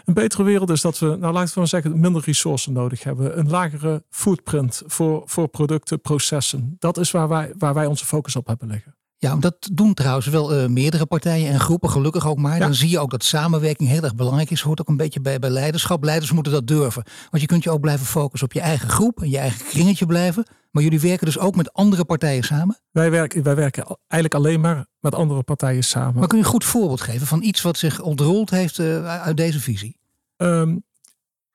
Een 0.05 0.15
betere 0.15 0.43
wereld 0.43 0.71
is 0.71 0.81
dat 0.81 0.99
we, 0.99 1.07
nou 1.07 1.33
laten 1.33 1.55
we 1.55 1.59
maar 1.59 1.69
zeggen, 1.69 2.01
minder 2.01 2.23
resources 2.25 2.73
nodig 2.73 3.03
hebben. 3.03 3.39
Een 3.39 3.51
lagere 3.51 4.05
footprint 4.11 4.83
voor, 4.87 5.23
voor 5.27 5.49
producten, 5.49 6.01
processen. 6.01 6.77
Dat 6.79 6.97
is 6.97 7.11
waar 7.11 7.29
wij, 7.29 7.53
waar 7.59 7.75
wij 7.75 7.87
onze 7.87 8.07
focus 8.07 8.37
op 8.37 8.47
hebben 8.47 8.69
liggen. 8.69 8.95
Ja, 9.25 9.37
dat 9.37 9.69
doen 9.73 9.95
trouwens 9.95 10.27
wel 10.27 10.55
eh, 10.55 10.69
meerdere 10.69 11.07
partijen 11.07 11.53
en 11.53 11.61
groepen, 11.61 11.91
gelukkig 11.91 12.27
ook 12.27 12.39
maar. 12.39 12.53
Ja. 12.53 12.59
Dan 12.59 12.75
zie 12.75 12.89
je 12.89 12.99
ook 12.99 13.11
dat 13.11 13.25
samenwerking 13.25 13.89
heel 13.89 14.03
erg 14.03 14.15
belangrijk 14.15 14.51
is. 14.51 14.61
Hoort 14.61 14.81
ook 14.81 14.89
een 14.89 14.97
beetje 14.97 15.21
bij, 15.21 15.39
bij 15.39 15.51
leiderschap. 15.51 16.05
Leiders 16.05 16.33
moeten 16.33 16.53
dat 16.53 16.67
durven. 16.67 17.03
Want 17.31 17.43
je 17.43 17.49
kunt 17.49 17.65
je 17.65 17.71
ook 17.71 17.81
blijven 17.81 18.07
focussen 18.07 18.49
op 18.49 18.55
je 18.55 18.61
eigen 18.61 18.89
groep 18.89 19.23
en 19.23 19.31
je 19.31 19.39
eigen 19.39 19.67
kringetje 19.67 20.07
blijven. 20.07 20.47
Maar 20.71 20.83
jullie 20.83 21.01
werken 21.01 21.27
dus 21.27 21.39
ook 21.39 21.57
met 21.57 21.73
andere 21.73 22.05
partijen 22.05 22.43
samen. 22.43 22.79
Wij 22.91 23.11
werken, 23.11 23.43
wij 23.43 23.55
werken 23.55 23.99
eigenlijk 24.09 24.45
alleen 24.45 24.61
maar 24.61 24.87
met 25.01 25.15
andere 25.15 25.43
partijen 25.43 25.85
samen. 25.85 26.19
Maar 26.19 26.29
kun 26.29 26.39
je 26.39 26.45
een 26.45 26.51
goed 26.51 26.65
voorbeeld 26.65 27.01
geven 27.01 27.27
van 27.27 27.43
iets 27.43 27.63
wat 27.63 27.79
zich 27.79 28.01
ontrold 28.01 28.51
heeft 28.51 28.79
eh, 28.79 29.23
uit 29.23 29.37
deze 29.37 29.61
visie? 29.61 29.97
Ehm, 30.37 30.77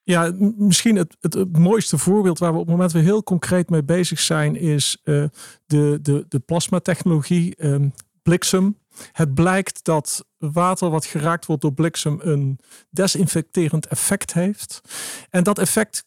ja, 0.10 0.32
misschien 0.58 0.96
het, 0.96 1.18
het, 1.20 1.58
mooiste 1.58 1.98
voorbeeld 1.98 2.40
waar 2.40 2.52
we 2.52 2.58
op 2.58 2.66
het 2.66 2.76
moment 2.76 2.92
weer 2.92 3.04
heel 3.04 3.24
concreet 3.24 3.70
mee 3.70 3.84
bezig 3.84 4.20
zijn, 4.20 4.56
is 4.56 4.98
eh, 5.04 5.24
de, 5.66 6.00
de, 6.02 6.26
de 6.30 6.40
plasmatechnologie, 6.40 7.56
ehm, 7.56 7.90
bliksem. 8.24 8.78
Het 9.12 9.34
blijkt 9.34 9.84
dat 9.84 10.26
water 10.38 10.90
wat 10.90 11.06
geraakt 11.06 11.46
wordt 11.46 11.62
door 11.62 11.74
bliksem 11.74 12.20
een 12.22 12.60
desinfecterend 12.90 13.88
effect 13.88 14.34
heeft. 14.34 14.82
En 15.30 15.44
dat 15.44 15.60
effect 15.60 16.06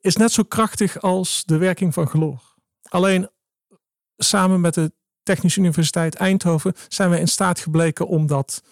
is 0.00 0.16
net 0.16 0.32
zo 0.32 0.42
krachtig 0.42 1.00
als 1.00 1.42
de 1.44 1.56
werking 1.56 1.94
van 1.94 2.06
chloor. 2.06 2.54
Alleen 2.82 3.28
samen 4.16 4.60
met 4.60 4.74
de 4.74 4.92
Technische 5.22 5.60
Universiteit 5.60 6.14
Eindhoven 6.14 6.74
zijn 6.88 7.10
wij 7.10 7.20
in 7.20 7.28
staat 7.28 7.58
gebleken 7.58 8.06
om 8.06 8.26
dat 8.26 8.62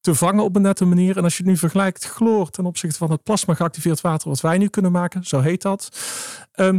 te 0.00 0.14
vangen 0.14 0.44
op 0.44 0.56
een 0.56 0.62
nette 0.62 0.84
manier. 0.84 1.16
En 1.16 1.24
als 1.24 1.36
je 1.36 1.44
nu 1.44 1.56
vergelijkt 1.56 2.04
chloor 2.04 2.50
ten 2.50 2.66
opzichte 2.66 2.98
van 2.98 3.10
het 3.10 3.22
plasma 3.22 3.54
geactiveerd 3.54 4.00
water 4.00 4.28
wat 4.28 4.40
wij 4.40 4.58
nu 4.58 4.68
kunnen 4.68 4.92
maken, 4.92 5.24
zo 5.24 5.40
heet 5.40 5.62
dat, 5.62 5.88
ehm, 6.52 6.78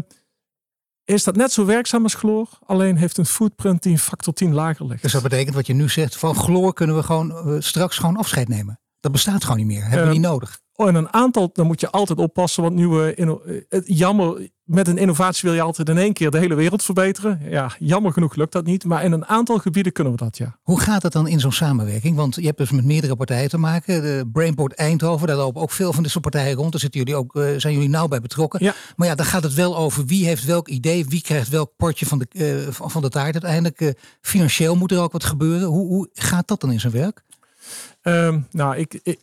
is 1.05 1.23
dat 1.23 1.35
net 1.35 1.51
zo 1.51 1.65
werkzaam 1.65 2.03
als 2.03 2.13
chloor, 2.13 2.49
alleen 2.65 2.97
heeft 2.97 3.17
een 3.17 3.25
footprint 3.25 3.83
die 3.83 3.91
een 3.91 3.99
factor 3.99 4.33
10 4.33 4.53
lager 4.53 4.85
ligt. 4.85 5.01
Dus 5.01 5.11
dat 5.11 5.23
betekent 5.23 5.55
wat 5.55 5.67
je 5.67 5.73
nu 5.73 5.89
zegt, 5.89 6.17
van 6.17 6.35
chloor 6.35 6.73
kunnen 6.73 6.95
we 6.95 7.03
gewoon 7.03 7.31
eh, 7.31 7.55
straks 7.59 7.97
gewoon 7.97 8.17
afscheid 8.17 8.47
nemen. 8.47 8.79
Dat 8.99 9.11
bestaat 9.11 9.43
gewoon 9.43 9.57
niet 9.57 9.67
meer. 9.67 9.81
Hebben 9.81 9.99
we 9.99 10.03
Ehm, 10.05 10.11
niet 10.11 10.21
nodig. 10.21 10.59
Oh, 10.79 10.87
en 10.87 10.95
een 10.95 11.13
aantal, 11.13 11.49
dan 11.53 11.65
moet 11.67 11.79
je 11.81 11.89
altijd 11.89 12.19
oppassen, 12.19 12.63
want 12.63 12.75
nieuwe, 12.75 13.13
eh, 13.13 13.29
het- 13.69 13.83
jammer, 13.85 14.49
met 14.63 14.87
een 14.87 14.97
innovatie 14.97 15.41
wil 15.49 15.53
je 15.57 15.61
altijd 15.65 15.89
in 15.89 15.97
één 15.97 16.13
keer 16.13 16.31
de 16.31 16.37
hele 16.37 16.55
wereld 16.55 16.83
verbeteren. 16.83 17.41
Ja, 17.49 17.71
jammer 17.79 18.13
genoeg 18.13 18.35
lukt 18.35 18.51
dat 18.51 18.65
niet, 18.65 18.85
maar 18.85 19.03
in 19.03 19.11
een 19.11 19.25
aantal 19.25 19.57
gebieden 19.57 19.91
kunnen 19.91 20.13
we 20.13 20.19
dat, 20.19 20.37
ja. 20.37 20.57
Hoe 20.61 20.79
gaat 20.79 21.03
het 21.03 21.11
dan 21.11 21.27
in 21.27 21.39
zo'n 21.39 21.51
samenwerking? 21.51 22.15
Want 22.15 22.35
je 22.35 22.45
hebt 22.45 22.57
dus 22.57 22.71
met 22.71 22.85
meerdere 22.85 23.15
partijen 23.15 23.49
te 23.49 23.57
maken. 23.57 24.01
De 24.01 24.29
Brainport 24.31 24.73
Eindhoven, 24.73 25.27
daar 25.27 25.35
lopen 25.35 25.61
ook 25.61 25.71
veel 25.71 25.93
van 25.93 26.03
dit 26.03 26.11
soort 26.11 26.23
partijen 26.23 26.55
rond. 26.55 26.71
Daar 26.71 26.81
zitten 26.81 26.99
jullie 26.99 27.15
ook, 27.15 27.35
eh, 27.35 27.43
zijn 27.57 27.73
jullie 27.73 27.89
nauw 27.89 28.07
bij 28.07 28.21
betrokken. 28.21 28.63
Ja. 28.63 28.73
Maar 28.95 29.07
ja, 29.07 29.15
dan 29.15 29.25
gaat 29.25 29.43
het 29.43 29.53
wel 29.53 29.77
over 29.77 30.05
wie 30.05 30.25
heeft 30.25 30.45
welk 30.45 30.67
idee, 30.67 31.05
wie 31.05 31.21
krijgt 31.21 31.49
welk 31.49 31.71
potje 31.77 32.05
van 32.05 32.19
de, 32.19 32.27
eh, 32.67 32.71
van 32.89 33.01
de 33.01 33.09
taart 33.09 33.33
uiteindelijk. 33.43 33.99
Financieel 34.21 34.75
moet 34.75 34.91
er 34.91 34.99
ook 35.01 35.11
wat 35.11 35.23
gebeuren. 35.23 35.67
Hoe, 35.67 35.87
hoe 35.87 36.09
gaat 36.13 36.47
dat 36.47 36.61
dan 36.61 36.71
in 36.71 36.79
zijn 36.79 36.93
werk? 36.93 37.23
Ehm, 38.01 38.39
nou, 38.51 38.75
ik, 38.77 38.99
ik- 39.03 39.19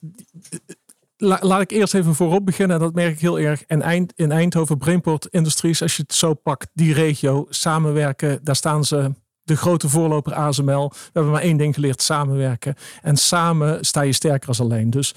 la- 1.16 1.38
laat 1.40 1.60
ik 1.60 1.70
eerst 1.70 1.94
even 1.94 2.14
voorop 2.14 2.44
beginnen. 2.46 2.76
En 2.76 2.82
dat 2.82 2.94
merk 2.94 3.12
ik 3.12 3.20
heel 3.20 3.38
erg. 3.38 3.62
En 3.67 3.82
Eind, 3.82 4.12
in 4.17 4.32
Eindhoven, 4.32 4.79
Brainport 4.79 5.26
Industries, 5.31 5.82
als 5.82 5.96
je 5.96 6.02
het 6.02 6.14
zo 6.14 6.34
pakt, 6.34 6.69
die 6.74 6.93
regio, 6.94 7.46
samenwerken, 7.48 8.41
daar 8.43 8.56
staan 8.56 8.84
ze. 8.84 9.12
De 9.43 9.56
grote 9.56 9.88
voorloper 9.88 10.32
ASML. 10.34 10.88
We 10.88 11.10
hebben 11.12 11.32
maar 11.32 11.43
één 11.43 11.56
ding 11.56 11.74
geleerd: 11.74 12.02
samenwerken. 12.02 12.74
En 13.02 13.17
samen 13.17 13.84
sta 13.84 14.00
je 14.00 14.12
sterker 14.12 14.48
als 14.48 14.60
alleen. 14.60 14.91
Dus 14.91 15.14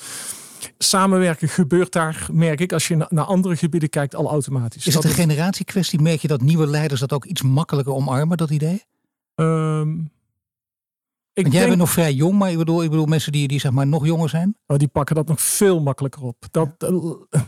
samenwerken 0.78 1.50
gebeurt 1.50 1.92
daar, 1.92 2.28
merk 2.32 2.60
ik, 2.60 2.74
als 2.74 2.88
je 2.88 2.96
na- 2.96 3.08
naar 3.10 3.26
andere 3.26 3.56
gebieden 3.56 3.90
kijkt, 3.90 4.16
al 4.16 4.30
automatisch. 4.30 4.86
Is 4.88 4.94
het 4.94 5.04
Dat 5.04 5.12
een 5.12 5.18
generatiekwestie? 5.18 6.02
Merk 6.02 6.22
je 6.22 6.28
dat 6.28 6.42
nieuwe 6.42 6.68
leiders 6.68 7.00
dat 7.00 7.14
ook 7.14 7.26
iets 7.26 7.42
makkelijker 7.42 7.94
omarmen, 7.94 8.38
dat 8.38 8.50
idee? 8.50 8.84
Ehm, 9.36 9.90
ik 11.34 11.44
Want 11.44 11.56
jij 11.56 11.66
denk- 11.66 11.68
bent 11.68 11.78
nog 11.78 11.90
vrij 11.90 12.14
jong, 12.14 12.38
maar 12.38 12.52
ik 12.52 12.58
bedoel, 12.58 12.84
ik 12.84 12.90
bedoel 12.90 13.06
mensen 13.06 13.32
die, 13.32 13.48
die 13.48 13.60
zeg 13.60 13.72
maar 13.72 13.88
nog 13.88 14.06
jonger 14.06 14.30
zijn. 14.30 14.56
Oh, 14.68 14.78
die 14.78 14.88
pakken 14.88 15.16
dat 15.16 15.28
nog 15.28 15.42
veel 15.42 15.82
makkelijker 15.82 16.22
op. 16.24 16.36
Dat, 16.52 16.70
eh, 16.78 17.42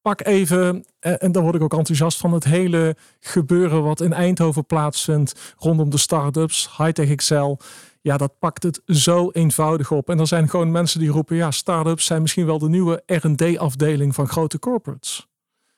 pak 0.00 0.24
even, 0.26 0.84
eh, 0.98 1.22
en 1.22 1.32
daar 1.32 1.42
word 1.42 1.54
ik 1.54 1.62
ook 1.62 1.74
enthousiast 1.74 2.18
van, 2.18 2.32
het 2.32 2.44
hele 2.44 2.96
gebeuren 3.20 3.82
wat 3.82 4.00
in 4.00 4.12
Eindhoven 4.12 4.66
plaatsvindt 4.66 5.54
rondom 5.58 5.90
de 5.90 5.96
start-ups, 5.98 6.76
Hightech 6.76 7.10
Excel. 7.10 7.58
Ja, 8.00 8.16
dat 8.16 8.38
pakt 8.38 8.62
het 8.62 8.80
zo 8.86 9.30
eenvoudig 9.30 9.90
op. 9.92 10.10
En 10.10 10.18
er 10.18 10.26
zijn 10.26 10.48
gewoon 10.48 10.70
mensen 10.70 11.00
die 11.00 11.08
roepen, 11.08 11.36
ja, 11.36 11.50
start-ups 11.50 12.04
zijn 12.04 12.22
misschien 12.22 12.46
wel 12.46 12.58
de 12.58 12.68
nieuwe 12.68 13.02
R&D-afdeling 13.06 14.14
van 14.14 14.28
grote 14.28 14.58
corporates. 14.58 15.26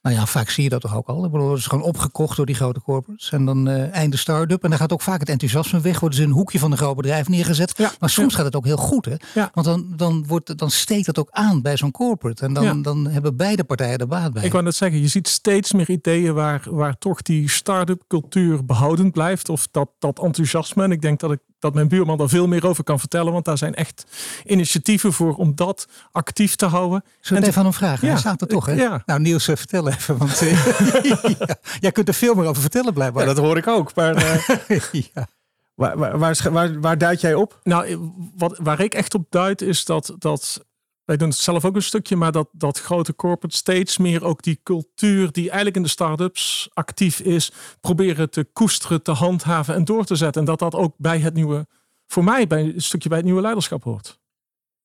Nou 0.02 0.16
ja, 0.16 0.26
vaak 0.26 0.50
zie 0.50 0.62
je 0.62 0.68
dat 0.68 0.80
toch 0.80 0.96
ook 0.96 1.06
al. 1.06 1.24
Ik 1.24 1.30
bedoel, 1.30 1.50
het 1.50 1.58
is 1.58 1.66
gewoon 1.66 1.84
opgekocht 1.84 2.36
door 2.36 2.46
die 2.46 2.54
grote 2.54 2.80
corporates. 2.80 3.32
En 3.32 3.44
dan 3.44 3.68
eh 3.68 3.94
einde 3.94 4.16
start-up. 4.16 4.62
En 4.64 4.70
dan 4.70 4.78
gaat 4.78 4.92
ook 4.92 5.02
vaak 5.02 5.20
het 5.20 5.28
enthousiasme 5.28 5.80
weg. 5.80 6.00
Worden 6.00 6.18
ze 6.18 6.24
in 6.24 6.30
een 6.30 6.34
hoekje 6.34 6.58
van 6.58 6.70
een 6.70 6.76
groot 6.76 6.96
bedrijf 6.96 7.28
neergezet. 7.28 7.72
Ja, 7.76 7.92
Maar 7.98 8.10
soms 8.10 8.30
ja. 8.30 8.36
gaat 8.36 8.46
het 8.46 8.56
ook 8.56 8.64
heel 8.64 8.76
goed. 8.76 9.04
Hè? 9.04 9.14
Ja. 9.34 9.50
Want 9.54 9.66
dan, 9.66 9.92
dan, 9.96 10.26
wordt, 10.26 10.58
dan 10.58 10.70
steekt 10.70 11.06
dat 11.06 11.18
ook 11.18 11.28
aan 11.30 11.62
bij 11.62 11.76
zo'n 11.76 11.90
corporate. 11.90 12.44
En 12.44 12.52
dan, 12.52 12.82
dan 12.82 13.06
hebben 13.06 13.36
beide 13.36 13.64
partijen 13.64 13.98
er 13.98 14.06
baat 14.06 14.32
bij. 14.32 14.44
Ik 14.44 14.52
wou 14.52 14.64
net 14.64 14.74
zeggen, 14.74 15.00
je 15.00 15.08
ziet 15.08 15.28
steeds 15.28 15.72
meer 15.72 15.90
ideeën 15.90 16.34
waar, 16.34 16.66
waar 16.70 16.98
toch 16.98 17.22
die 17.22 17.50
start-up 17.50 18.02
cultuur 18.08 18.64
behoudend 18.64 19.12
blijft. 19.12 19.48
Of 19.48 19.68
dat, 19.70 19.90
dat 19.98 20.22
enthousiasme. 20.22 20.82
En 20.82 20.90
ik 20.92 21.02
denk 21.02 21.20
dat 21.20 21.32
ik 21.32 21.40
dat 21.58 21.74
mijn 21.74 21.88
buurman 21.88 22.18
daar 22.18 22.28
veel 22.28 22.46
meer 22.46 22.66
over 22.66 22.84
kan 22.84 22.98
vertellen. 22.98 23.32
Want 23.32 23.44
daar 23.44 23.58
zijn 23.58 23.74
echt 23.74 24.04
initiatieven 24.44 25.12
voor 25.12 25.34
om 25.34 25.54
dat 25.54 25.88
actief 26.12 26.56
te 26.56 26.66
houden. 26.66 27.04
Zullen 27.20 27.42
we 27.42 27.48
even 27.48 27.60
aan 27.60 27.66
hem 27.66 27.76
vragen? 27.76 28.06
Ja, 28.06 28.12
Hij 28.12 28.20
staat 28.20 28.40
er 28.40 28.46
toch, 28.46 28.66
hè? 28.66 28.72
Ja. 28.72 29.02
Nou, 29.06 29.20
Niels, 29.20 29.48
uh, 29.48 29.56
vertel 29.56 29.88
even. 29.88 30.16
Want 30.16 30.42
uh, 30.42 31.02
ja, 31.38 31.56
jij 31.80 31.92
kunt 31.92 32.08
er 32.08 32.14
veel 32.14 32.34
meer 32.34 32.46
over 32.46 32.62
vertellen, 32.62 32.92
blijkbaar. 32.92 33.26
Ja, 33.26 33.34
dat 33.34 33.44
hoor 33.44 33.56
ik 33.56 33.66
ook. 33.66 33.94
Maar 33.94 34.16
uh, 34.16 34.80
ja. 35.14 35.28
waar, 35.74 35.98
waar, 35.98 36.18
waar, 36.18 36.38
waar, 36.50 36.80
waar 36.80 36.98
duid 36.98 37.20
jij 37.20 37.34
op? 37.34 37.60
Nou, 37.62 38.12
wat, 38.36 38.58
waar 38.62 38.80
ik 38.80 38.94
echt 38.94 39.14
op 39.14 39.26
duid 39.30 39.62
is 39.62 39.84
dat, 39.84 40.14
dat 40.18 40.64
wij 41.08 41.16
doen 41.16 41.28
het 41.28 41.38
zelf 41.38 41.64
ook 41.64 41.74
een 41.74 41.82
stukje, 41.82 42.16
maar 42.16 42.32
dat, 42.32 42.48
dat 42.52 42.80
grote 42.80 43.14
corporate 43.14 43.56
steeds 43.56 43.98
meer 43.98 44.24
ook 44.24 44.42
die 44.42 44.60
cultuur 44.62 45.32
die 45.32 45.44
eigenlijk 45.44 45.76
in 45.76 45.82
de 45.82 45.88
start-ups 45.88 46.68
actief 46.72 47.20
is, 47.20 47.52
proberen 47.80 48.30
te 48.30 48.44
koesteren, 48.44 49.02
te 49.02 49.10
handhaven 49.10 49.74
en 49.74 49.84
door 49.84 50.04
te 50.04 50.14
zetten. 50.14 50.40
En 50.40 50.46
dat 50.46 50.58
dat 50.58 50.74
ook 50.74 50.94
bij 50.96 51.18
het 51.18 51.34
nieuwe, 51.34 51.66
voor 52.06 52.24
mij, 52.24 52.46
bij 52.46 52.60
een 52.62 52.82
stukje 52.82 53.08
bij 53.08 53.18
het 53.18 53.26
nieuwe 53.26 53.40
leiderschap 53.42 53.84
hoort. 53.84 54.18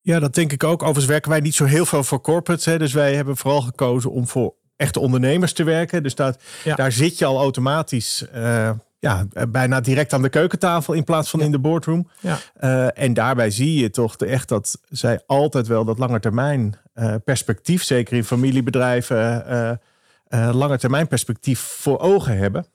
Ja, 0.00 0.18
dat 0.18 0.34
denk 0.34 0.52
ik 0.52 0.64
ook. 0.64 0.82
Overigens 0.82 1.06
werken 1.06 1.30
wij 1.30 1.40
niet 1.40 1.54
zo 1.54 1.64
heel 1.64 1.86
veel 1.86 2.04
voor 2.04 2.20
corporates. 2.20 2.64
Hè. 2.64 2.78
Dus 2.78 2.92
wij 2.92 3.14
hebben 3.14 3.36
vooral 3.36 3.60
gekozen 3.60 4.10
om 4.10 4.28
voor 4.28 4.54
echte 4.76 5.00
ondernemers 5.00 5.52
te 5.52 5.64
werken. 5.64 6.02
Dus 6.02 6.14
dat, 6.14 6.42
ja. 6.64 6.74
daar 6.74 6.92
zit 6.92 7.18
je 7.18 7.24
al 7.24 7.38
automatisch 7.38 8.26
uh, 8.34 8.70
ja, 9.04 9.26
bijna 9.48 9.80
direct 9.80 10.12
aan 10.12 10.22
de 10.22 10.28
keukentafel 10.28 10.94
in 10.94 11.04
plaats 11.04 11.30
van 11.30 11.40
in 11.40 11.50
de 11.50 11.58
boardroom. 11.58 12.08
Ja. 12.20 12.38
Uh, 12.60 13.02
en 13.04 13.14
daarbij 13.14 13.50
zie 13.50 13.80
je 13.80 13.90
toch 13.90 14.16
echt 14.16 14.48
dat 14.48 14.78
zij 14.90 15.20
altijd 15.26 15.66
wel 15.66 15.84
dat 15.84 15.98
langetermijn 15.98 16.74
uh, 16.94 17.14
perspectief, 17.24 17.82
zeker 17.82 18.16
in 18.16 18.24
familiebedrijven, 18.24 19.44
uh, 20.28 20.50
langetermijn 20.52 21.08
perspectief 21.08 21.60
voor 21.60 21.98
ogen 21.98 22.38
hebben. 22.38 22.66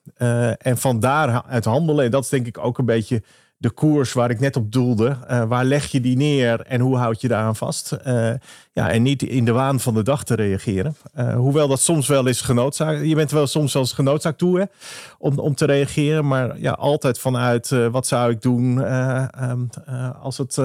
en 0.58 0.78
van 0.78 1.00
daaruit 1.00 1.66
handelen. 1.66 2.06
En 2.06 2.12
dat 2.12 2.24
is 2.24 2.30
denk 2.30 2.48
ik 2.48 2.58
ook 2.58 2.78
een 2.78 2.86
beetje 2.86 3.24
de 3.62 3.70
koers 3.70 4.14
waar 4.14 4.30
ik 4.30 4.40
net 4.40 4.56
op 4.56 4.72
doelde. 4.72 5.18
Uh, 5.30 5.44
waar 5.44 5.66
leg 5.66 5.86
je 5.86 6.02
die 6.02 6.18
neer 6.18 6.62
en 6.62 6.82
hoe 6.82 6.98
houd 6.98 7.22
je 7.22 7.28
daaraan 7.28 7.56
vast? 7.56 7.98
Uh, 8.08 8.32
ja, 8.74 8.90
en 8.90 9.04
niet 9.04 9.24
in 9.24 9.46
de 9.46 9.52
waan 9.52 9.80
van 9.80 9.94
de 9.94 10.04
dag 10.04 10.24
te 10.24 10.36
reageren. 10.36 10.96
Uh, 11.18 11.36
hoewel 11.36 11.68
dat 11.68 11.80
soms 11.80 12.08
wel 12.08 12.28
is 12.28 12.42
genoodzaakt. 12.42 13.06
Je 13.06 13.16
bent 13.16 13.32
wel 13.32 13.48
soms 13.48 13.72
zelfs 13.72 13.94
genoodzaakt 13.94 14.38
toe 14.38 14.70
om, 15.18 15.40
om 15.40 15.56
te 15.56 15.66
reageren. 15.66 16.28
Maar 16.28 16.60
ja, 16.60 16.72
altijd 16.72 17.20
vanuit 17.20 17.70
wat 17.92 18.08
zou 18.08 18.32
ik 18.32 18.42
doen 18.42 18.78
um, 19.50 19.70
als 20.22 20.38
het 20.38 20.58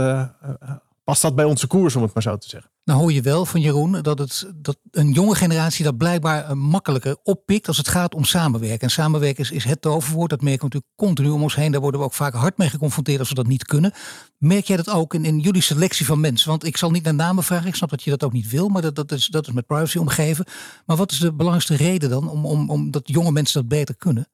past 1.05 1.23
dat 1.23 1.35
bij 1.35 1.45
onze 1.45 1.67
koers, 1.67 1.97
om 1.97 2.03
het 2.03 2.15
maar 2.15 2.23
zo 2.23 2.37
te 2.37 2.49
zeggen. 2.49 2.71
Nou 2.85 3.01
hoor 3.01 3.13
je 3.13 3.23
wel 3.23 3.47
van 3.47 3.61
Jeroen 3.61 4.03
dat, 4.03 4.19
het, 4.19 4.53
dat 4.55 4.77
een 4.91 5.13
jonge 5.13 5.35
generatie 5.35 5.85
dat 5.85 5.97
blijkbaar 5.97 6.57
makkelijker 6.57 7.17
oppikt 7.23 7.69
als 7.69 7.77
het 7.77 7.89
gaat 7.89 8.15
om 8.15 8.25
samenwerken. 8.25 8.81
En 8.81 8.91
samenwerken 8.91 9.45
is, 9.45 9.51
is 9.51 9.65
het 9.65 9.81
toverwoord. 9.81 10.31
Dat 10.31 10.41
merken 10.41 10.69
we 10.69 10.75
natuurlijk 10.75 10.93
continu 10.97 11.29
om 11.29 11.43
ons 11.43 11.55
heen. 11.55 11.73
Daar 11.73 11.81
worden 11.81 12.01
we 12.01 12.07
ook 12.07 12.15
vaak 12.15 12.35
hard 12.35 12.59
mee 12.59 12.69
geconfronteerd 12.69 13.19
als 13.19 13.29
we 13.29 13.35
dat 13.35 13.47
niet 13.47 13.65
kunnen. 13.65 13.93
Merk 14.39 14.65
jij 14.65 14.77
dat 14.77 14.91
ook 14.91 15.15
in, 15.15 15.25
in 15.25 15.39
jullie 15.39 15.63
selectie 15.63 16.07
van 16.07 16.21
mensen? 16.21 16.49
Want 16.49 16.65
ik 16.65 16.77
zal 16.77 16.91
niet 16.91 17.05
naar 17.05 17.15
namen 17.15 17.45
vragen. 17.45 17.67
Ik 17.67 17.75
snap 17.75 17.91
dat 17.91 18.03
je 18.03 18.11
dat 18.11 18.25
ook 18.25 18.33
niet 18.33 18.51
wil. 18.51 18.69
Maar 18.69 18.83
dat, 18.83 18.95
dat, 18.95 19.13
is, 19.13 19.27
dat 19.27 19.47
is 19.47 19.53
met 19.53 19.67
privacy 19.67 19.99
omgeven. 19.99 20.45
Maar 20.87 20.97
wat 20.97 21.11
is 21.11 21.19
de 21.19 21.33
belangrijkste 21.33 21.77
reden 21.77 22.11
dan 22.11 22.29
om, 22.29 22.47
om, 22.47 22.71
om 22.71 22.91
dat 22.91 23.09
jonge 23.09 23.33
mensen 23.33 23.61
dat 23.61 23.69
beter 23.69 23.97
kunnen? 23.97 24.29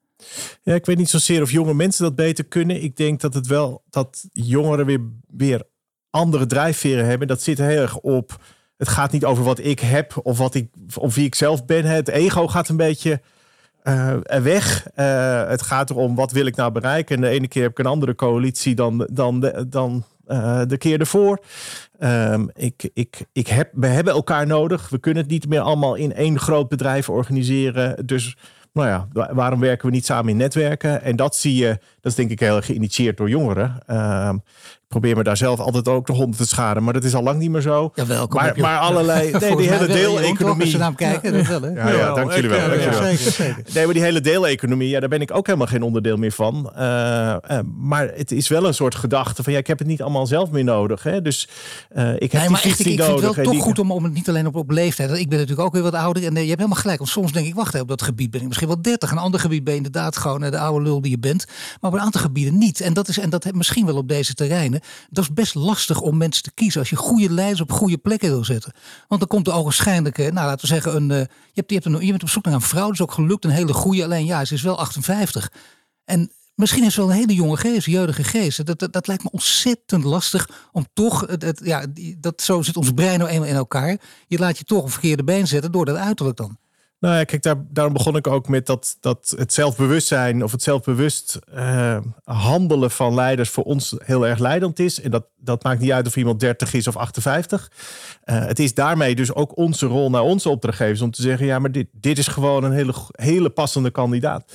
Ja, 0.63 0.75
ik 0.75 0.85
weet 0.85 0.97
niet 0.97 1.09
zozeer 1.09 1.41
of 1.41 1.51
jonge 1.51 1.73
mensen 1.73 2.03
dat 2.03 2.15
beter 2.15 2.45
kunnen. 2.45 2.83
Ik 2.83 2.95
denk 2.97 3.21
dat 3.21 3.33
het 3.33 3.47
wel 3.47 3.83
dat 3.89 4.25
jongeren 4.31 4.85
weer, 4.85 5.01
weer 5.27 5.63
andere 6.11 6.45
drijfveren 6.45 7.05
hebben. 7.05 7.27
Dat 7.27 7.41
zit 7.41 7.57
heel 7.57 7.81
erg 7.81 7.97
op. 7.97 8.43
Het 8.77 8.87
gaat 8.87 9.11
niet 9.11 9.25
over 9.25 9.43
wat 9.43 9.59
ik 9.59 9.79
heb 9.79 10.19
of, 10.23 10.37
wat 10.37 10.55
ik, 10.55 10.69
of 10.95 11.15
wie 11.15 11.25
ik 11.25 11.35
zelf 11.35 11.65
ben. 11.65 11.85
Het 11.85 12.07
ego 12.07 12.47
gaat 12.47 12.69
een 12.69 12.77
beetje 12.77 13.21
uh, 13.83 14.13
weg. 14.23 14.87
Uh, 14.95 15.47
het 15.47 15.61
gaat 15.61 15.89
erom 15.89 16.15
wat 16.15 16.31
wil 16.31 16.45
ik 16.45 16.55
nou 16.55 16.71
bereiken. 16.71 17.15
En 17.15 17.21
de 17.21 17.27
ene 17.27 17.47
keer 17.47 17.61
heb 17.61 17.71
ik 17.71 17.79
een 17.79 17.85
andere 17.85 18.15
coalitie 18.15 18.75
dan, 18.75 19.07
dan, 19.11 19.39
de, 19.39 19.65
dan 19.69 20.03
uh, 20.27 20.61
de 20.67 20.77
keer 20.77 20.99
ervoor. 20.99 21.43
Um, 21.99 22.49
ik, 22.53 22.89
ik, 22.93 23.25
ik 23.31 23.47
heb, 23.47 23.69
we 23.73 23.87
hebben 23.87 24.13
elkaar 24.13 24.47
nodig. 24.47 24.89
We 24.89 24.99
kunnen 24.99 25.23
het 25.23 25.31
niet 25.31 25.47
meer 25.47 25.59
allemaal 25.59 25.95
in 25.95 26.13
één 26.13 26.39
groot 26.39 26.69
bedrijf 26.69 27.09
organiseren. 27.09 28.05
Dus 28.05 28.37
nou 28.73 28.87
ja, 28.87 29.07
waarom 29.33 29.59
werken 29.59 29.87
we 29.87 29.93
niet 29.93 30.05
samen 30.05 30.31
in 30.31 30.37
netwerken? 30.37 31.01
En 31.01 31.15
dat 31.15 31.35
zie 31.35 31.55
je, 31.55 31.79
dat 32.01 32.11
is 32.11 32.15
denk 32.15 32.29
ik 32.31 32.39
heel 32.39 32.61
geïnitieerd 32.61 33.17
door 33.17 33.29
jongeren. 33.29 33.77
Uh, 33.89 34.29
probeer 34.87 35.17
me 35.17 35.23
daar 35.23 35.37
zelf 35.37 35.59
altijd 35.59 35.87
ook 35.87 36.05
de 36.07 36.13
hond 36.13 36.37
te 36.37 36.47
scharen. 36.47 36.83
Maar 36.83 36.93
dat 36.93 37.03
is 37.03 37.13
al 37.15 37.23
lang 37.23 37.39
niet 37.39 37.49
meer 37.49 37.61
zo. 37.61 37.91
Ja, 37.95 38.05
welkom. 38.05 38.41
Maar, 38.41 38.53
maar 38.59 38.79
allerlei. 38.79 39.31
Nee, 39.41 39.55
die 39.55 39.69
hele 39.69 39.87
deeleconomie. 39.87 40.61
Als 40.61 40.71
je 40.71 40.77
naar 40.77 40.95
kijken, 40.95 41.33
dat 41.33 41.47
wel. 41.47 41.61
Hè? 41.61 41.69
Ja, 41.69 41.89
ja, 41.89 42.13
dank 42.13 42.31
jullie 42.33 42.49
wel. 42.49 42.59
Ja, 42.59 42.67
dank 42.67 42.81
jullie 42.81 42.99
wel. 42.99 43.15
Zeker, 43.15 43.31
zeker. 43.31 43.63
Nee, 43.73 43.85
maar 43.85 43.93
die 43.93 44.03
hele 44.03 44.21
deeleconomie, 44.21 44.89
ja, 44.89 44.99
daar 44.99 45.09
ben 45.09 45.21
ik 45.21 45.35
ook 45.35 45.45
helemaal 45.45 45.67
geen 45.67 45.81
onderdeel 45.83 46.17
meer 46.17 46.31
van. 46.31 46.71
Uh, 46.77 46.81
uh, 47.51 47.59
maar 47.77 48.11
het 48.15 48.31
is 48.31 48.47
wel 48.47 48.65
een 48.67 48.73
soort 48.73 48.95
gedachte 48.95 49.43
van 49.43 49.53
ja, 49.53 49.59
ik 49.59 49.67
heb 49.67 49.79
het 49.79 49.87
niet 49.87 50.01
allemaal 50.01 50.27
zelf 50.27 50.51
meer 50.51 50.63
nodig. 50.63 51.03
Hè? 51.03 51.21
Dus 51.21 51.47
uh, 51.95 52.13
ik 52.15 52.31
heb 52.31 52.41
nee, 52.41 52.49
maar 52.49 52.61
die 52.61 52.69
echt, 52.71 52.79
ik, 52.79 52.85
visie 52.85 52.91
ik 52.91 52.97
vind 53.03 53.07
nodig. 53.09 53.25
het 53.25 53.35
wel 53.35 53.43
toch 53.45 53.53
die- 53.53 53.61
goed 53.61 53.79
om, 53.79 53.91
om 53.91 54.03
het 54.03 54.13
niet 54.13 54.29
alleen 54.29 54.47
op, 54.47 54.55
op 54.55 54.69
leeftijd. 54.71 55.09
Ik 55.09 55.29
ben 55.29 55.39
natuurlijk 55.39 55.67
ook 55.67 55.73
weer 55.73 55.83
wat 55.83 55.93
ouder. 55.93 56.23
En 56.25 56.29
eh, 56.35 56.41
je 56.41 56.47
hebt 56.47 56.57
helemaal 56.59 56.81
gelijk. 56.81 56.97
Want 56.97 57.09
soms 57.09 57.31
denk 57.31 57.45
ik, 57.47 57.55
wacht 57.55 57.79
op 57.81 57.87
dat 57.87 58.01
gebied 58.01 58.31
ben 58.31 58.41
ik 58.41 58.47
misschien 58.47 58.67
wel 58.67 58.81
30. 58.81 59.11
Een 59.11 59.17
ander 59.17 59.39
gebied 59.39 59.63
ben 59.63 59.73
je 59.73 59.77
inderdaad 59.83 60.17
gewoon 60.17 60.43
eh, 60.43 60.51
de 60.51 60.59
oude 60.59 60.85
lul 60.85 61.01
die 61.01 61.11
je 61.11 61.19
bent. 61.19 61.45
Maar 61.81 61.90
op 61.91 61.97
een 61.97 62.05
aantal 62.05 62.21
gebieden 62.21 62.57
niet. 62.57 62.81
En 62.81 62.93
dat 62.93 63.07
is 63.07 63.17
en 63.17 63.29
dat 63.29 63.53
misschien 63.53 63.85
wel 63.85 63.95
op 63.95 64.07
deze 64.07 64.33
terreinen. 64.33 64.81
Dat 65.09 65.23
is 65.23 65.33
best 65.33 65.55
lastig 65.55 66.01
om 66.01 66.17
mensen 66.17 66.43
te 66.43 66.51
kiezen 66.53 66.79
als 66.79 66.89
je 66.89 66.95
goede 66.95 67.29
leiders 67.29 67.61
op 67.61 67.71
goede 67.71 67.97
plekken 67.97 68.29
wil 68.29 68.43
zetten. 68.43 68.73
Want 69.07 69.19
dan 69.19 69.29
komt 69.29 69.47
er 69.47 69.53
ogenschijnlijk, 69.53 70.17
nou 70.17 70.33
laten 70.33 70.61
we 70.61 70.67
zeggen, 70.67 70.95
een, 70.95 71.11
eh, 71.11 71.17
je, 71.17 71.27
hebt, 71.53 71.69
je, 71.69 71.75
hebt 71.75 71.85
een, 71.85 72.05
je 72.05 72.09
bent 72.11 72.23
op 72.23 72.29
zoek 72.29 72.45
naar 72.45 72.53
een 72.53 72.61
vrouw. 72.61 72.85
Dat 72.85 72.93
is 72.93 73.01
ook 73.01 73.11
gelukt, 73.11 73.45
een 73.45 73.51
hele 73.51 73.73
goede. 73.73 74.03
Alleen 74.03 74.25
ja, 74.25 74.45
ze 74.45 74.53
is 74.53 74.61
wel 74.61 74.79
58. 74.79 75.51
En 76.05 76.31
misschien 76.55 76.83
is 76.83 76.95
wel 76.95 77.09
een 77.09 77.15
hele 77.15 77.33
jonge 77.33 77.57
geest, 77.57 77.85
jeugdige 77.85 78.23
geest. 78.23 78.65
Dat, 78.65 78.93
dat, 78.93 79.07
lijkt 79.07 79.23
me 79.23 79.31
ontzettend 79.31 80.03
lastig 80.03 80.49
om 80.71 80.85
toch, 80.93 81.25
het, 81.27 81.61
ja, 81.63 81.85
dat, 82.17 82.41
zo 82.41 82.61
zit 82.61 82.77
ons 82.77 82.91
brein 82.91 83.19
nou 83.19 83.31
eenmaal 83.31 83.47
in 83.47 83.55
elkaar. 83.55 83.97
Je 84.27 84.37
laat 84.37 84.57
je 84.57 84.63
toch 84.63 84.83
een 84.83 84.89
verkeerde 84.89 85.23
been 85.23 85.47
zetten 85.47 85.71
door 85.71 85.85
dat 85.85 85.95
uiterlijk 85.95 86.37
dan. 86.37 86.57
Nou 87.01 87.15
ja, 87.15 87.23
kijk, 87.23 87.41
daar, 87.43 87.55
daarom 87.69 87.93
begon 87.93 88.15
ik 88.15 88.27
ook 88.27 88.47
met 88.47 88.65
dat, 88.65 88.97
dat 88.99 89.33
het 89.37 89.53
zelfbewustzijn 89.53 90.43
of 90.43 90.51
het 90.51 90.63
zelfbewust 90.63 91.39
eh, 91.53 91.97
handelen 92.23 92.91
van 92.91 93.13
leiders 93.13 93.49
voor 93.49 93.63
ons 93.63 93.95
heel 94.03 94.27
erg 94.27 94.39
leidend 94.39 94.79
is. 94.79 95.01
En 95.01 95.11
dat, 95.11 95.25
dat 95.37 95.63
maakt 95.63 95.79
niet 95.79 95.91
uit 95.91 96.07
of 96.07 96.15
iemand 96.15 96.39
30 96.39 96.73
is 96.73 96.87
of 96.87 96.97
58. 96.97 97.71
Eh, 98.23 98.45
het 98.45 98.59
is 98.59 98.73
daarmee 98.73 99.15
dus 99.15 99.33
ook 99.33 99.57
onze 99.57 99.85
rol 99.85 100.09
naar 100.09 100.21
onze 100.21 100.49
opdrachtgevers 100.49 101.01
om 101.01 101.11
te 101.11 101.21
zeggen: 101.21 101.45
ja, 101.45 101.59
maar 101.59 101.71
dit, 101.71 101.87
dit 101.91 102.17
is 102.17 102.27
gewoon 102.27 102.63
een 102.63 102.71
hele, 102.71 102.93
hele 103.11 103.49
passende 103.49 103.91
kandidaat. 103.91 104.51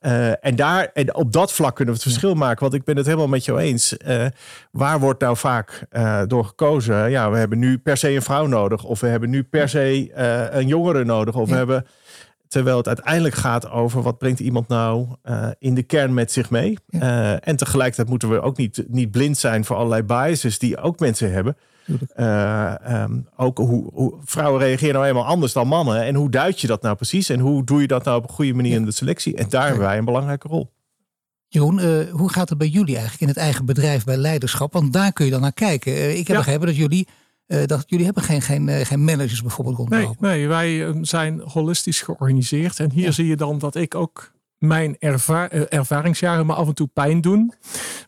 Eh, 0.00 0.44
en, 0.44 0.56
daar, 0.56 0.90
en 0.94 1.14
op 1.14 1.32
dat 1.32 1.52
vlak 1.52 1.74
kunnen 1.76 1.94
we 1.94 2.00
het 2.00 2.10
verschil 2.10 2.34
maken. 2.34 2.60
Want 2.60 2.74
ik 2.74 2.84
ben 2.84 2.96
het 2.96 3.06
helemaal 3.06 3.28
met 3.28 3.44
jou 3.44 3.58
eens. 3.58 3.96
Waar 4.70 5.00
wordt 5.00 5.20
nou 5.20 5.36
vaak 5.36 5.86
door 6.26 6.44
gekozen? 6.44 7.10
Ja, 7.10 7.30
we 7.30 7.36
hebben 7.38 7.58
nu 7.58 7.78
per 7.78 7.96
se 7.96 8.10
een 8.14 8.22
vrouw 8.22 8.46
nodig. 8.46 8.84
Of 8.84 9.00
we 9.00 9.06
hebben 9.06 9.30
nu 9.30 9.42
per 9.44 9.68
se 9.68 10.10
een 10.52 10.66
jongere 10.66 11.04
nodig. 11.04 11.34
Of 11.34 11.44
we 11.44 11.50
Ja. 11.50 11.56
hebben. 11.56 11.85
Terwijl 12.48 12.76
het 12.76 12.86
uiteindelijk 12.86 13.34
gaat 13.34 13.70
over 13.70 14.02
wat 14.02 14.18
brengt 14.18 14.40
iemand 14.40 14.68
nou 14.68 15.06
eh, 15.22 15.48
in 15.58 15.74
de 15.74 15.82
kern 15.82 16.14
met 16.14 16.32
zich 16.32 16.50
mee. 16.50 16.78
Eh, 16.88 17.48
en 17.48 17.56
tegelijkertijd 17.56 18.08
moeten 18.08 18.30
we 18.30 18.40
ook 18.40 18.56
niet, 18.56 18.84
niet 18.88 19.10
blind 19.10 19.38
zijn 19.38 19.64
voor 19.64 19.76
allerlei 19.76 20.02
biases 20.02 20.58
die 20.58 20.76
ook 20.76 21.00
mensen 21.00 21.32
hebben. 21.32 21.56
Eh, 22.14 23.02
ehm, 23.02 23.18
ook 23.36 23.58
hoe, 23.58 23.90
hoe 23.92 24.14
vrouwen 24.24 24.60
reageren 24.60 24.94
nou 24.94 25.06
eenmaal 25.06 25.24
anders 25.26 25.52
dan 25.52 25.68
mannen. 25.68 26.02
En 26.04 26.14
hoe 26.14 26.30
duid 26.30 26.60
je 26.60 26.66
dat 26.66 26.82
nou 26.82 26.96
precies? 26.96 27.28
En 27.28 27.40
hoe 27.40 27.64
doe 27.64 27.80
je 27.80 27.86
dat 27.86 28.04
nou 28.04 28.16
op 28.16 28.28
een 28.28 28.34
goede 28.34 28.54
manier 28.54 28.74
in 28.74 28.84
de 28.84 28.92
selectie? 28.92 29.36
En 29.36 29.48
daar 29.48 29.66
hebben 29.66 29.82
wij 29.82 29.98
een 29.98 30.04
belangrijke 30.04 30.48
rol. 30.48 30.70
Jeroen, 31.48 32.08
hoe 32.10 32.32
gaat 32.32 32.48
het 32.48 32.58
bij 32.58 32.68
jullie 32.68 32.94
eigenlijk 32.94 33.22
in 33.22 33.28
het 33.28 33.36
eigen 33.36 33.64
bedrijf 33.64 34.04
bij 34.04 34.16
leiderschap? 34.16 34.72
Want 34.72 34.92
daar 34.92 35.12
kun 35.12 35.24
je 35.24 35.30
dan 35.30 35.40
naar 35.40 35.52
kijken. 35.52 36.10
Ik 36.10 36.16
heb 36.16 36.36
Ja. 36.36 36.36
begrepen 36.36 36.66
dat 36.66 36.76
jullie, 36.76 37.08
eh, 37.46 37.64
dat 37.66 37.84
jullie 37.86 38.04
hebben 38.04 38.22
geen, 38.22 38.42
geen, 38.42 38.68
eh, 38.68 38.86
geen 38.86 39.04
managers 39.04 39.42
bijvoorbeeld 39.42 39.76
rondlopen. 39.76 40.16
nee, 40.28 40.48
wij 40.48 40.86
eh, 40.86 40.94
zijn 41.00 41.40
holistisch 41.40 42.00
georganiseerd. 42.02 42.80
En 42.80 42.90
hier 42.90 43.04
Ja. 43.04 43.10
zie 43.10 43.26
je 43.26 43.36
dan 43.36 43.58
dat 43.58 43.74
ik 43.74 43.94
ook 43.94 44.32
mijn 44.58 44.96
erva- 44.98 45.50
ervaringsjaren 45.50 46.46
me 46.46 46.54
af 46.54 46.66
en 46.66 46.74
toe 46.74 46.86
pijn 46.86 47.20
doen. 47.20 47.52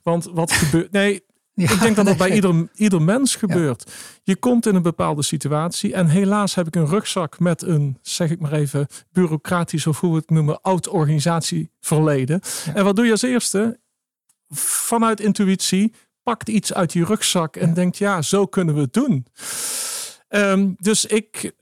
Want 0.02 0.24
wat 0.32 0.52
gebeurt. 0.60 0.92
Nee, 0.92 1.26
Ja, 1.54 1.70
ik 1.72 1.80
denk 1.80 1.96
dat 1.96 2.06
dat 2.06 2.16
bij 2.16 2.30
ieder, 2.34 2.68
ieder 2.74 3.02
mens 3.02 3.36
gebeurt. 3.36 3.92
Je 4.22 4.36
komt 4.36 4.66
in 4.66 4.74
een 4.74 4.82
bepaalde 4.82 5.22
situatie. 5.22 5.94
En 5.94 6.06
helaas 6.06 6.54
heb 6.54 6.66
ik 6.66 6.76
een 6.76 6.86
rugzak 6.86 7.38
met 7.38 7.62
een, 7.62 7.98
zeg 8.02 8.30
ik 8.30 8.40
maar 8.40 8.52
even, 8.52 8.86
bureaucratisch 9.12 9.86
of 9.86 10.00
hoe 10.00 10.10
we 10.10 10.16
het 10.16 10.30
noemen, 10.30 10.60
oud 10.60 10.88
organisatieverleden. 10.88 12.40
En 12.74 12.84
wat 12.84 12.96
doe 12.96 13.04
je 13.04 13.10
als 13.10 13.22
eerste? 13.22 13.80
Vanuit 14.54 15.20
intuïtie 15.20 15.94
pakt 16.28 16.48
iets 16.48 16.74
uit 16.74 16.92
die 16.92 17.04
rugzak 17.04 17.56
en 17.56 17.74
denkt, 17.74 17.96
ja, 17.96 18.22
zo 18.22 18.46
kunnen 18.46 18.74
we 18.74 18.80
het 18.80 18.92
doen. 18.92 19.26
Ehm, 20.28 20.72
dus 20.76 21.06
ik 21.06 21.52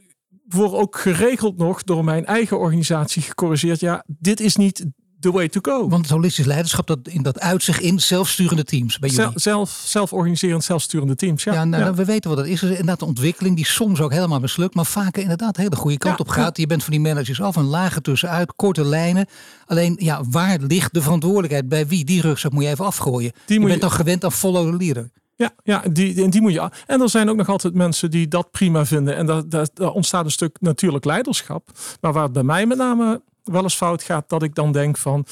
word 0.44 0.72
ook 0.72 0.98
geregeld 0.98 1.56
nog 1.56 1.82
door 1.82 2.04
mijn 2.04 2.24
eigen 2.24 2.58
organisatie 2.58 3.22
gecorrigeerd. 3.22 3.80
Ja, 3.80 4.04
dit 4.06 4.40
is 4.40 4.56
niet 4.56 4.86
the 5.30 5.32
way 5.32 5.48
to 5.48 5.60
go. 5.62 5.88
Want 5.88 6.02
het 6.02 6.10
holistisch 6.10 6.44
leiderschap, 6.46 6.86
dat, 6.86 6.98
in 7.02 7.22
dat 7.22 7.40
uitzicht 7.40 7.80
in 7.80 8.00
zelfsturende 8.00 8.64
teams 8.64 8.98
bij 8.98 9.10
jullie. 9.10 9.30
Zelf, 9.34 9.82
zelf 9.84 10.12
organiserend, 10.12 10.64
zelfsturende 10.64 11.14
teams. 11.14 11.44
Ja, 11.44 11.52
ja, 11.52 11.64
nou, 11.64 11.84
ja. 11.84 11.94
we 11.94 12.04
weten 12.04 12.30
wat 12.30 12.38
dat 12.38 12.48
is. 12.48 12.62
Inderdaad, 12.62 12.98
de 12.98 13.04
ontwikkeling 13.04 13.56
die 13.56 13.66
soms 13.66 14.00
ook 14.00 14.12
helemaal 14.12 14.40
mislukt, 14.40 14.74
maar 14.74 14.86
vaak 14.86 15.16
inderdaad 15.16 15.56
hele 15.56 15.76
goede 15.76 15.98
kant 15.98 16.18
Ja, 16.18 16.24
op 16.24 16.28
gaat. 16.28 16.56
Je 16.56 16.66
bent 16.66 16.82
van 16.84 16.92
die 16.92 17.00
managers 17.00 17.40
af, 17.40 17.56
een 17.56 17.64
lager 17.64 18.02
tussenuit, 18.02 18.52
korte 18.56 18.84
lijnen. 18.84 19.26
Alleen, 19.66 19.96
ja, 20.00 20.20
waar 20.30 20.58
ligt 20.60 20.94
de 20.94 21.02
verantwoordelijkheid? 21.02 21.68
Bij 21.68 21.86
wie? 21.86 22.04
Die 22.04 22.20
rugzak 22.20 22.52
moet 22.52 22.62
je 22.62 22.68
even 22.68 22.84
afgooien. 22.84 23.32
Die 23.46 23.54
je 23.60 23.64
bent 23.66 23.74
je- 23.74 23.80
dan 23.80 23.90
gewend 23.90 24.24
aan 24.24 24.32
follow 24.32 24.70
the 24.70 24.76
leader. 24.76 25.10
Ja, 25.36 25.50
ja 25.62 25.82
die, 25.92 26.22
en 26.22 26.30
die 26.30 26.40
moet 26.40 26.52
je. 26.52 26.70
En 26.86 27.00
er 27.00 27.10
zijn 27.10 27.28
ook 27.30 27.36
nog 27.36 27.48
altijd 27.48 27.74
mensen 27.74 28.10
die 28.10 28.28
dat 28.28 28.50
prima 28.50 28.86
vinden. 28.86 29.16
En 29.16 29.26
daar, 29.26 29.48
daar, 29.48 29.68
daar 29.74 29.90
ontstaat 29.90 30.24
een 30.24 30.30
stuk 30.30 30.56
natuurlijk 30.60 31.04
leiderschap. 31.04 31.68
Maar 32.00 32.12
waar 32.12 32.22
het 32.22 32.32
bij 32.32 32.42
mij 32.42 32.66
met 32.66 32.78
name 32.78 33.20
wel 33.52 33.62
eens 33.62 33.76
fout 33.76 34.02
gaat, 34.02 34.28
dat 34.28 34.42
ik 34.42 34.54
dan 34.54 34.72
denk 34.72 34.96
van 34.96 35.26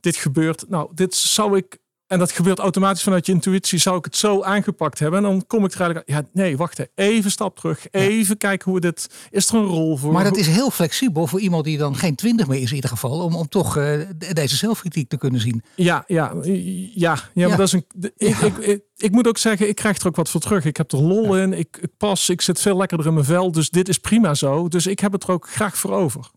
dit 0.00 0.16
gebeurt. 0.16 0.64
Nou, 0.68 0.90
dit 0.94 1.14
zou 1.14 1.56
ik. 1.56 1.78
En 2.06 2.18
dat 2.18 2.32
gebeurt 2.32 2.58
automatisch 2.58 3.02
vanuit 3.02 3.26
je 3.26 3.32
intuïtie. 3.32 3.78
Zou 3.78 3.98
ik 3.98 4.04
het 4.04 4.16
zo 4.16 4.42
aangepakt 4.42 4.98
hebben? 4.98 5.18
En 5.18 5.30
dan 5.30 5.46
kom 5.46 5.64
ik 5.64 5.72
er 5.72 5.80
eigenlijk. 5.80 6.08
Ja, 6.08 6.22
nee, 6.32 6.56
wacht. 6.56 6.80
Even 6.94 7.30
stap 7.30 7.56
terug. 7.58 7.86
Even 7.90 8.36
kijken 8.36 8.70
hoe 8.70 8.80
dit. 8.80 9.10
Is 9.30 9.48
er 9.48 9.54
een 9.54 9.64
rol 9.64 9.96
voor? 9.96 10.12
Maar 10.12 10.24
dat 10.24 10.36
is 10.36 10.46
heel 10.46 10.70
flexibel 10.70 11.26
voor 11.26 11.40
iemand 11.40 11.64
die 11.64 11.78
dan 11.78 11.96
geen 11.96 12.14
twintig 12.14 12.46
meer 12.46 12.60
is 12.60 12.68
in 12.68 12.74
ieder 12.74 12.90
geval. 12.90 13.20
Om, 13.24 13.34
om 13.34 13.48
toch 13.48 13.76
eh, 13.76 13.84
de- 14.16 14.34
deze 14.34 14.56
zelfkritiek 14.56 15.08
te 15.08 15.16
kunnen 15.16 15.40
zien. 15.40 15.62
Ja, 15.74 16.04
ja, 16.06 16.32
ja, 16.42 16.52
ja, 16.94 17.18
Ja. 17.34 17.48
maar 17.48 17.56
dat 17.56 17.66
is 17.66 17.72
een. 17.72 17.84
de- 17.94 18.12
Ik, 18.16 18.28
Ja. 18.40 18.46
ik, 18.46 18.56
ik, 18.56 18.82
ik 18.96 19.10
moet 19.10 19.28
ook 19.28 19.38
zeggen, 19.38 19.68
ik 19.68 19.74
krijg 19.74 19.98
er 19.98 20.06
ook 20.06 20.16
wat 20.16 20.30
voor 20.30 20.40
terug. 20.40 20.64
Ik 20.64 20.76
heb 20.76 20.92
er 20.92 21.02
lol 21.02 21.36
in. 21.38 21.52
Ik, 21.52 21.78
ik 21.80 21.90
pas, 21.96 22.28
ik 22.28 22.40
zit 22.40 22.60
veel 22.60 22.76
lekkerder 22.76 23.06
in 23.06 23.14
mijn 23.14 23.26
vel. 23.26 23.52
Dus 23.52 23.70
dit 23.70 23.88
is 23.88 23.98
prima 23.98 24.34
zo. 24.34 24.68
Dus 24.68 24.86
ik 24.86 25.00
heb 25.00 25.12
het 25.12 25.22
er 25.22 25.30
ook 25.30 25.48
graag 25.50 25.76
voor 25.78 25.92
over. 25.92 26.30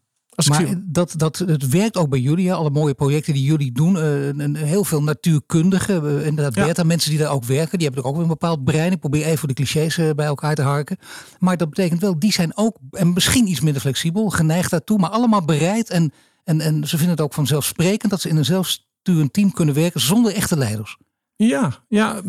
Maar 0.47 0.65
zie- 0.67 0.83
dat, 0.85 1.13
dat, 1.17 1.37
het 1.37 1.67
werkt 1.69 1.97
ook 1.97 2.09
bij 2.09 2.19
jullie, 2.19 2.53
alle 2.53 2.69
mooie 2.69 2.93
projecten 2.93 3.33
die 3.33 3.43
jullie 3.43 3.71
doen. 3.71 3.97
eh, 3.97 4.63
heel 4.63 4.83
veel 4.83 5.03
natuurkundigen, 5.03 6.19
eh, 6.19 6.25
inderdaad 6.25 6.55
Ja. 6.55 6.65
beta 6.65 6.83
mensen 6.83 7.09
die 7.09 7.19
daar 7.19 7.31
ook 7.31 7.43
werken. 7.45 7.77
Die 7.77 7.87
hebben 7.87 8.05
ook 8.05 8.17
een 8.17 8.27
bepaald 8.27 8.63
brein. 8.63 8.91
Ik 8.91 8.99
probeer 8.99 9.25
even 9.25 9.47
de 9.47 9.53
clichés 9.53 9.97
eh, 9.97 10.09
bij 10.15 10.25
elkaar 10.25 10.55
te 10.55 10.61
harken. 10.61 10.97
Maar 11.39 11.57
dat 11.57 11.69
betekent 11.69 12.01
wel, 12.01 12.19
die 12.19 12.31
zijn 12.31 12.57
ook, 12.57 12.77
en 12.91 13.13
misschien 13.13 13.47
iets 13.47 13.61
minder 13.61 13.81
flexibel, 13.81 14.29
geneigd 14.29 14.71
daartoe. 14.71 14.97
Maar 14.99 15.09
allemaal 15.09 15.45
bereid 15.45 15.89
en, 15.89 16.11
en, 16.43 16.61
en 16.61 16.87
ze 16.87 16.97
vinden 16.97 17.15
het 17.15 17.21
ook 17.25 17.33
vanzelfsprekend 17.33 18.11
dat 18.11 18.21
ze 18.21 18.29
in 18.29 18.37
een 18.37 18.45
zelfsturend 18.45 19.33
team 19.33 19.51
kunnen 19.53 19.75
werken 19.75 20.01
zonder 20.01 20.33
echte 20.33 20.57
leiders. 20.57 20.97
ja, 21.35 21.83
ja, 21.87 22.21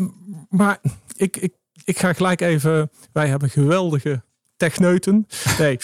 maar 0.49 0.79
ik, 1.15 1.37
ik, 1.37 1.53
ik 1.83 1.99
ga 1.99 2.13
gelijk 2.13 2.41
even. 2.41 2.89
Wij 3.11 3.27
hebben 3.27 3.49
geweldige 3.49 4.23
techneuten. 4.57 5.27
Nee, 5.59 5.77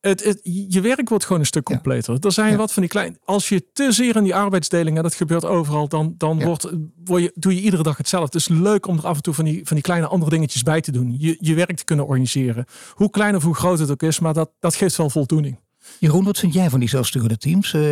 het, 0.00 0.24
het, 0.24 0.40
je 0.68 0.80
werk 0.80 1.08
wordt 1.08 1.24
gewoon 1.24 1.40
een 1.40 1.46
stuk 1.46 1.68
Ja. 1.68 1.74
completer. 1.74 2.16
Er 2.20 2.32
zijn 2.32 2.50
Ja. 2.50 2.56
wat 2.56 2.72
van 2.72 2.82
die 2.82 2.90
kleine. 2.90 3.16
Als 3.24 3.48
je 3.48 3.66
te 3.72 3.92
zeer 3.92 4.16
in 4.16 4.22
die 4.24 4.34
arbeidsdeling, 4.34 4.96
en 4.96 5.02
dat 5.02 5.14
gebeurt 5.14 5.44
overal, 5.44 5.88
dan, 5.88 6.14
dan 6.18 6.38
Ja. 6.38 6.44
wordt, 6.44 6.70
word 7.04 7.22
je, 7.22 7.32
doe 7.34 7.54
je 7.54 7.60
iedere 7.60 7.82
dag 7.82 7.96
hetzelfde. 7.96 8.38
Het 8.38 8.48
is 8.50 8.56
leuk 8.58 8.86
om 8.86 8.98
er 8.98 9.06
af 9.06 9.16
en 9.16 9.22
toe 9.22 9.34
van 9.34 9.44
die, 9.44 9.60
van 9.64 9.76
die 9.76 9.84
kleine 9.84 10.06
andere 10.06 10.30
dingetjes 10.30 10.62
bij 10.62 10.80
te 10.80 10.92
doen. 10.92 11.14
Je, 11.18 11.36
je 11.40 11.54
werk 11.54 11.76
te 11.76 11.84
kunnen 11.84 12.04
organiseren. 12.06 12.64
Hoe 12.92 13.10
klein 13.10 13.36
of 13.36 13.42
hoe 13.42 13.54
groot 13.54 13.78
het 13.78 13.90
ook 13.90 14.02
is, 14.02 14.18
maar 14.18 14.34
dat, 14.34 14.50
dat 14.60 14.74
geeft 14.74 14.96
wel 14.96 15.10
voldoening. 15.10 15.58
Jeroen, 15.98 16.24
wat 16.24 16.38
vind 16.38 16.52
jij 16.54 16.70
van 16.70 16.80
die 16.80 16.88
zelfsturende 16.88 17.36
teams? 17.38 17.74
Eh, 17.74 17.82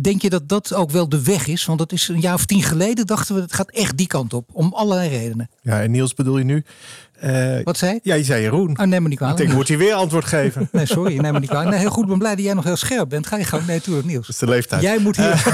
denk 0.00 0.22
je 0.22 0.30
dat 0.30 0.48
dat 0.48 0.74
ook 0.74 0.90
wel 0.90 1.08
de 1.08 1.22
weg 1.22 1.46
is? 1.46 1.64
Want 1.64 1.78
dat 1.78 1.92
is 1.92 2.08
een 2.08 2.20
jaar 2.20 2.34
of 2.34 2.44
tien 2.44 2.62
geleden 2.62 3.06
dachten 3.06 3.34
we, 3.34 3.40
het 3.40 3.54
gaat 3.54 3.70
echt 3.70 3.96
die 3.96 4.06
kant 4.06 4.32
op. 4.34 4.48
Om 4.52 4.72
allerlei 4.74 5.08
redenen. 5.08 5.48
Ja, 5.62 5.82
en 5.82 5.90
Niels 5.90 6.14
bedoel 6.14 6.38
je 6.38 6.44
nu? 6.44 6.64
Eh, 7.16 7.58
Wat 7.64 7.76
zei 7.78 7.94
ik? 7.94 8.00
ja, 8.02 8.14
je 8.14 8.24
zei 8.24 8.42
Jeroen. 8.42 8.70
Oh, 8.80 8.86
neem 8.86 8.90
me 8.90 8.98
niet 9.00 9.10
Ik 9.10 9.16
kwalijk. 9.16 9.38
denk, 9.38 9.52
moet 9.52 9.68
hij 9.68 9.78
weer 9.78 9.94
antwoord 9.94 10.24
geven? 10.24 10.68
Nee, 10.72 10.86
sorry, 10.86 11.16
neem 11.18 11.32
me 11.32 11.38
niet 11.40 11.48
kwalijk. 11.48 11.70
Nee, 11.70 11.78
heel 11.78 11.90
goed, 11.90 12.02
ik 12.02 12.08
ben 12.08 12.18
blij 12.18 12.34
dat 12.34 12.44
jij 12.44 12.54
nog 12.54 12.64
heel 12.64 12.76
scherp 12.76 13.08
bent. 13.08 13.26
Ga 13.26 13.36
je 13.36 13.44
gang. 13.44 13.66
Nee, 13.66 13.80
tuurlijk, 13.80 14.06
Niels. 14.06 14.26
Dat 14.26 14.34
is 14.34 14.40
de 14.40 14.46
leeftijd. 14.46 14.82
Jij 14.82 14.98
moet 14.98 15.16
hier... 15.16 15.44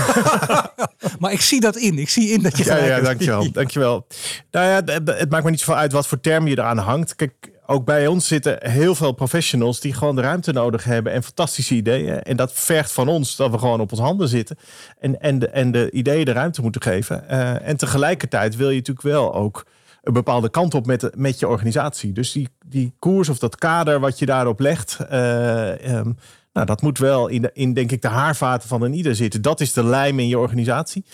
maar 1.21 1.33
ik 1.33 1.41
zie 1.41 1.61
dat 1.61 1.77
in. 1.77 1.99
Ik 1.99 2.09
zie 2.09 2.29
in 2.31 2.43
dat 2.43 2.57
je 2.59 2.65
Ja, 2.65 2.77
ja, 2.85 3.01
dankjewel. 3.01 3.53
dankjewel. 3.53 4.07
Nou 4.51 4.67
ja, 4.67 4.93
het- 4.95 5.19
het 5.19 5.31
maakt 5.31 5.45
me 5.45 5.51
niet 5.51 5.59
zoveel 5.61 5.77
uit 5.77 5.93
wat 5.93 6.07
voor 6.07 6.21
term 6.21 6.47
je 6.47 6.53
eraan 6.59 6.79
hangt. 6.79 7.15
Kijk, 7.17 7.33
ook 7.67 7.85
bij 7.85 8.07
ons 8.07 8.27
zitten 8.27 8.71
heel 8.71 8.95
veel 8.95 9.13
professionals 9.13 9.81
die 9.81 9.95
gewoon 9.95 10.17
de 10.17 10.23
ruimte 10.23 10.53
nodig 10.53 10.85
hebben 10.85 11.13
en 11.13 11.23
fantastische 11.23 11.75
ideeën. 11.75 12.23
En 12.23 12.37
dat 12.37 12.53
vergt 12.53 12.93
van 12.93 13.09
ons 13.09 13.37
dat 13.37 13.51
we 13.51 13.59
gewoon 13.59 13.81
op 13.81 13.91
ons 13.91 14.01
handen 14.01 14.29
zitten 14.29 14.57
en, 14.99 15.21
en, 15.21 15.39
de, 15.39 15.49
en 15.49 15.73
de 15.73 15.91
ideeën 15.91 16.25
de 16.25 16.33
ruimte 16.33 16.63
moeten 16.63 16.83
geven. 16.83 17.29
Eh, 17.29 17.69
en 17.69 17.77
tegelijkertijd 17.77 18.57
wil 18.57 18.69
je 18.69 18.77
natuurlijk 18.77 19.07
wel 19.07 19.35
ook 19.35 19.67
een 20.03 20.13
bepaalde 20.13 20.51
kant 20.51 20.75
op 20.75 20.87
met, 20.87 21.17
met 21.17 21.39
je 21.39 21.49
organisatie. 21.49 22.13
Dus 22.13 22.33
die, 22.33 22.49
die 22.67 22.95
koers 22.99 23.29
of 23.29 23.39
dat 23.39 23.57
kader 23.57 24.01
wat 24.01 24.19
je 24.19 24.27
daarop 24.27 24.61
legt, 24.61 24.99
eh, 25.09 25.97
ehm, 25.97 26.13
nou, 26.53 26.67
dat 26.67 26.83
moet 26.83 26.99
wel 26.99 27.29
in, 27.29 27.43
de, 27.43 27.51
in, 27.53 27.73
denk 27.75 27.93
ik, 27.93 28.03
de 28.03 28.09
haarvaten 28.09 28.69
van 28.69 28.83
een 28.83 28.93
ieder 28.95 29.15
zitten. 29.17 29.43
Dat 29.43 29.61
is 29.61 29.73
de 29.73 29.85
lijm 29.85 30.19
in 30.19 30.29
je 30.29 30.39
organisatie. 30.39 31.05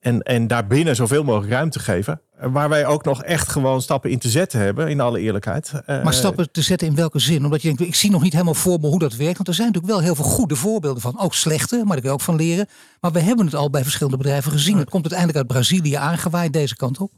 En, 0.00 0.22
en 0.22 0.46
daarbinnen 0.46 0.96
zoveel 0.96 1.24
mogelijk 1.24 1.52
ruimte 1.52 1.78
geven. 1.78 2.20
Waar 2.40 2.68
wij 2.68 2.86
ook 2.86 3.04
nog 3.04 3.22
echt 3.22 3.48
gewoon 3.48 3.82
stappen 3.82 4.10
in 4.10 4.18
te 4.18 4.28
zetten 4.28 4.60
hebben, 4.60 4.88
in 4.88 5.00
alle 5.00 5.20
eerlijkheid. 5.20 5.72
Eh, 5.86 6.02
Maar 6.04 6.14
stappen 6.14 6.50
te 6.52 6.62
zetten 6.62 6.88
in 6.88 6.94
welke 6.94 7.18
zin? 7.18 7.44
Omdat 7.44 7.62
je 7.62 7.68
denkt, 7.68 7.82
ik 7.82 7.94
zie 7.94 8.10
nog 8.10 8.22
niet 8.22 8.32
helemaal 8.32 8.54
voor 8.54 8.80
me 8.80 8.86
hoe 8.86 8.98
dat 8.98 9.14
werkt. 9.16 9.36
Want 9.36 9.48
er 9.48 9.54
zijn 9.54 9.66
natuurlijk 9.66 9.94
wel 9.94 10.02
heel 10.04 10.14
veel 10.14 10.24
goede 10.24 10.56
voorbeelden 10.56 11.02
van. 11.02 11.18
Ook 11.20 11.34
slechte, 11.34 11.76
maar 11.76 11.86
daar 11.86 11.96
kun 12.00 12.08
je 12.08 12.12
ook 12.14 12.20
van 12.20 12.36
leren. 12.36 12.68
Maar 13.00 13.12
we 13.12 13.20
hebben 13.20 13.44
het 13.44 13.54
al 13.54 13.70
bij 13.70 13.82
verschillende 13.82 14.16
bedrijven 14.18 14.52
gezien. 14.52 14.78
Het 14.78 14.90
komt 14.90 15.02
uiteindelijk 15.02 15.38
uit 15.38 15.46
Brazilië 15.46 15.94
aangewaaid 15.94 16.52
deze 16.52 16.76
kant 16.76 16.98
op. 16.98 17.12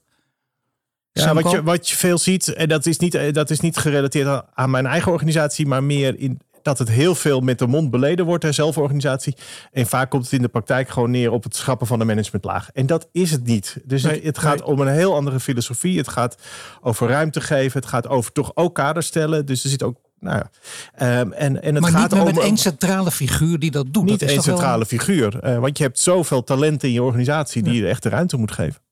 Ja, 1.12 1.34
wat 1.34 1.50
je, 1.50 1.62
wat 1.62 1.88
je 1.88 1.96
veel 1.96 2.18
ziet, 2.18 2.48
en 2.54 2.68
dat 2.68 2.86
is 2.86 2.98
niet, 2.98 3.14
eh, 3.14 3.32
dat 3.32 3.50
is 3.50 3.60
niet 3.60 3.76
gerelateerd 3.76 4.26
aan- 4.26 4.42
aan 4.54 4.70
mijn 4.70 4.86
eigen 4.86 5.12
organisatie, 5.12 5.66
maar 5.66 5.84
meer 5.84 6.18
in 6.18 6.40
dat 6.64 6.78
het 6.78 6.88
heel 6.88 7.14
veel 7.14 7.40
met 7.40 7.58
de 7.58 7.66
mond 7.66 7.90
beleden 7.90 8.24
wordt, 8.26 8.42
hè, 8.44 8.52
zelforganisatie. 8.52 9.36
En 9.72 9.86
vaak 9.86 10.10
komt 10.10 10.22
het 10.24 10.32
in 10.32 10.42
de 10.42 10.48
praktijk 10.48 10.88
gewoon 10.88 11.10
neer 11.10 11.30
op 11.30 11.42
het 11.44 11.56
schrappen 11.56 11.86
van 11.86 11.98
de 11.98 12.04
managementlaag. 12.04 12.70
En 12.72 12.86
dat 12.86 13.08
is 13.12 13.30
het 13.30 13.44
niet. 13.44 13.76
Dus 13.84 14.02
Nee, 14.02 14.22
het, 14.22 14.38
gaat 14.38 14.58
nee. 14.58 14.66
om 14.66 14.80
een 14.80 14.88
heel 14.88 15.14
andere 15.14 15.40
filosofie. 15.40 15.98
Het 15.98 16.08
gaat 16.08 16.36
over 16.80 17.08
ruimte 17.08 17.40
geven. 17.40 17.80
Het 17.80 17.88
gaat 17.88 18.08
over 18.08 18.32
toch 18.32 18.50
ook 18.54 18.74
kaders 18.74 19.06
stellen. 19.06 19.46
Dus 19.46 19.64
er 19.64 19.70
zit 19.70 19.82
ook, 19.82 19.96
nou 20.20 20.36
ja. 20.36 20.50
Ehm, 20.94 21.32
en, 21.32 21.62
en 21.62 21.74
het 21.74 21.82
maar 21.82 21.92
gaat 21.92 22.10
niet 22.10 22.20
om 22.20 22.26
met 22.26 22.38
één 22.38 22.56
centrale 22.56 23.10
figuur 23.10 23.58
die 23.58 23.70
dat 23.70 23.86
doet. 23.92 24.04
niet 24.04 24.22
één 24.22 24.34
wel- 24.34 24.42
centrale 24.42 24.86
figuur. 24.86 25.38
Eh, 25.40 25.58
want 25.58 25.78
je 25.78 25.84
hebt 25.84 25.98
zoveel 25.98 26.44
talenten 26.44 26.88
in 26.88 26.94
je 26.94 27.02
organisatie 27.02 27.62
die 27.62 27.74
je 27.74 27.88
echt 27.88 28.02
de 28.02 28.08
ruimte 28.08 28.36
moet 28.36 28.52
geven. 28.52 28.82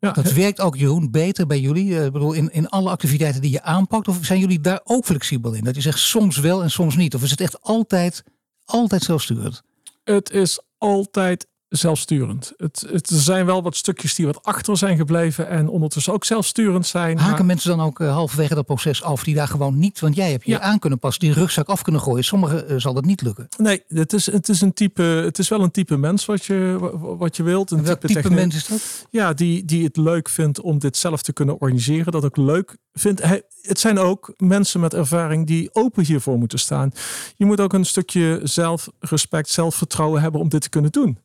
Ja, 0.00 0.12
Dat 0.12 0.32
werkt 0.32 0.60
ook, 0.60 0.76
Jeroen, 0.76 1.10
beter 1.10 1.46
bij 1.46 1.60
jullie. 1.60 1.98
Eh, 1.98 2.04
Ik 2.04 2.12
bedoel, 2.12 2.32
in, 2.32 2.52
in 2.52 2.68
alle 2.68 2.90
activiteiten 2.90 3.40
die 3.40 3.50
je 3.50 3.62
aanpakt. 3.62 4.08
Of 4.08 4.18
zijn 4.22 4.40
jullie 4.40 4.60
daar 4.60 4.80
ook 4.84 5.04
flexibel 5.04 5.52
in? 5.52 5.64
Dat 5.64 5.74
je 5.74 5.80
zegt 5.80 5.98
soms 5.98 6.36
wel 6.38 6.62
en 6.62 6.70
soms 6.70 6.96
niet. 6.96 7.14
Of 7.14 7.22
is 7.22 7.30
het 7.30 7.40
echt 7.40 7.60
altijd, 7.62 8.24
altijd 8.64 9.02
zelfsturend? 9.02 9.62
Het 10.04 10.30
is 10.30 10.60
altijd 10.78 11.46
zelfsturend. 11.68 12.52
Het, 12.56 12.84
het, 12.92 13.10
er 13.10 13.16
zijn 13.20 13.46
wel 13.46 13.62
wat 13.62 13.76
stukjes 13.76 14.14
die 14.14 14.26
wat 14.26 14.42
achter 14.42 14.76
zijn 14.76 14.96
gebleven 14.96 15.48
en 15.48 15.68
ondertussen 15.68 16.12
ook 16.12 16.24
zelfsturend 16.24 16.86
zijn. 16.86 17.18
Haken 17.18 17.36
maar- 17.36 17.44
mensen 17.44 17.76
dan 17.76 17.86
ook 17.86 18.00
eh, 18.00 18.12
halverwege 18.12 18.54
dat 18.54 18.66
proces 18.66 19.02
af 19.02 19.24
die 19.24 19.34
daar 19.34 19.48
gewoon 19.48 19.78
niet... 19.78 20.00
Want 20.00 20.14
jij 20.16 20.30
hebt 20.30 20.44
je 20.44 20.50
Ja. 20.50 20.60
aan 20.60 20.78
kunnen 20.78 20.98
passen, 20.98 21.20
die 21.20 21.32
rugzak 21.32 21.66
af 21.68 21.82
kunnen 21.82 22.00
gooien. 22.00 22.24
Sommigen 22.24 22.68
eh, 22.68 22.76
zal 22.78 22.94
dat 22.94 23.04
niet 23.04 23.22
lukken. 23.22 23.48
Nee, 23.56 23.82
het 23.88 24.12
is, 24.12 24.26
het, 24.32 24.48
is 24.48 24.60
een 24.60 24.72
type, 24.72 25.02
het 25.02 25.38
is 25.38 25.48
wel 25.48 25.62
een 25.62 25.70
type 25.70 25.96
mens 25.96 26.24
wat 26.24 26.44
je, 26.44 26.76
wa- 26.80 27.16
wat 27.16 27.36
je 27.36 27.42
wilt. 27.42 27.70
Een 27.70 27.82
Welk 27.84 28.00
type 28.00 28.12
techniek. 28.12 28.34
mens 28.38 28.54
is 28.54 28.66
dat? 28.66 29.06
Ja, 29.10 29.32
die, 29.32 29.64
die 29.64 29.84
het 29.84 29.96
leuk 29.96 30.28
vindt 30.28 30.60
om 30.60 30.78
dit 30.78 30.96
zelf 30.96 31.22
te 31.22 31.32
kunnen 31.32 31.54
organiseren. 31.60 32.12
Dat 32.12 32.24
ook 32.24 32.36
leuk 32.36 32.76
vindt. 32.92 33.22
Hij- 33.22 33.42
Het 33.62 33.80
zijn 33.80 33.98
ook 33.98 34.34
mensen 34.36 34.80
met 34.80 34.94
ervaring 34.94 35.46
die 35.46 35.68
open 35.74 36.04
hiervoor 36.04 36.38
moeten 36.38 36.58
staan. 36.58 36.90
Je 37.36 37.44
moet 37.44 37.60
ook 37.60 37.72
een 37.72 37.84
stukje 37.86 38.40
zelfrespect, 38.42 39.48
zelfvertrouwen 39.48 40.22
hebben 40.22 40.40
om 40.40 40.48
dit 40.48 40.60
te 40.62 40.68
kunnen 40.68 40.92
doen. 40.92 41.18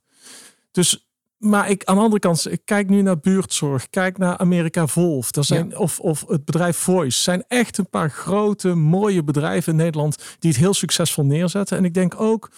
Dus, 0.73 1.07
maar 1.37 1.69
ik, 1.69 1.83
aan 1.83 1.95
de 1.95 2.01
andere 2.01 2.19
kant, 2.19 2.51
ik 2.51 2.61
kijk 2.65 2.89
nu 2.89 3.01
naar 3.01 3.19
buurtzorg, 3.19 3.89
kijk 3.89 4.17
naar 4.17 4.37
America 4.37 4.87
Volf, 4.87 5.35
er 5.35 5.43
zijn, 5.43 5.77
of, 5.77 5.99
of 5.99 6.25
het 6.27 6.45
bedrijf 6.45 6.77
Voice. 6.77 7.21
zijn 7.21 7.43
echt 7.47 7.77
een 7.77 7.89
paar 7.89 8.09
grote, 8.09 8.73
mooie 8.75 9.23
bedrijven 9.23 9.71
in 9.71 9.77
Nederland 9.77 10.35
die 10.39 10.51
het 10.51 10.59
heel 10.59 10.73
succesvol 10.73 11.25
neerzetten. 11.25 11.77
En 11.77 11.85
ik 11.85 11.93
denk 11.93 12.21
ook, 12.21 12.51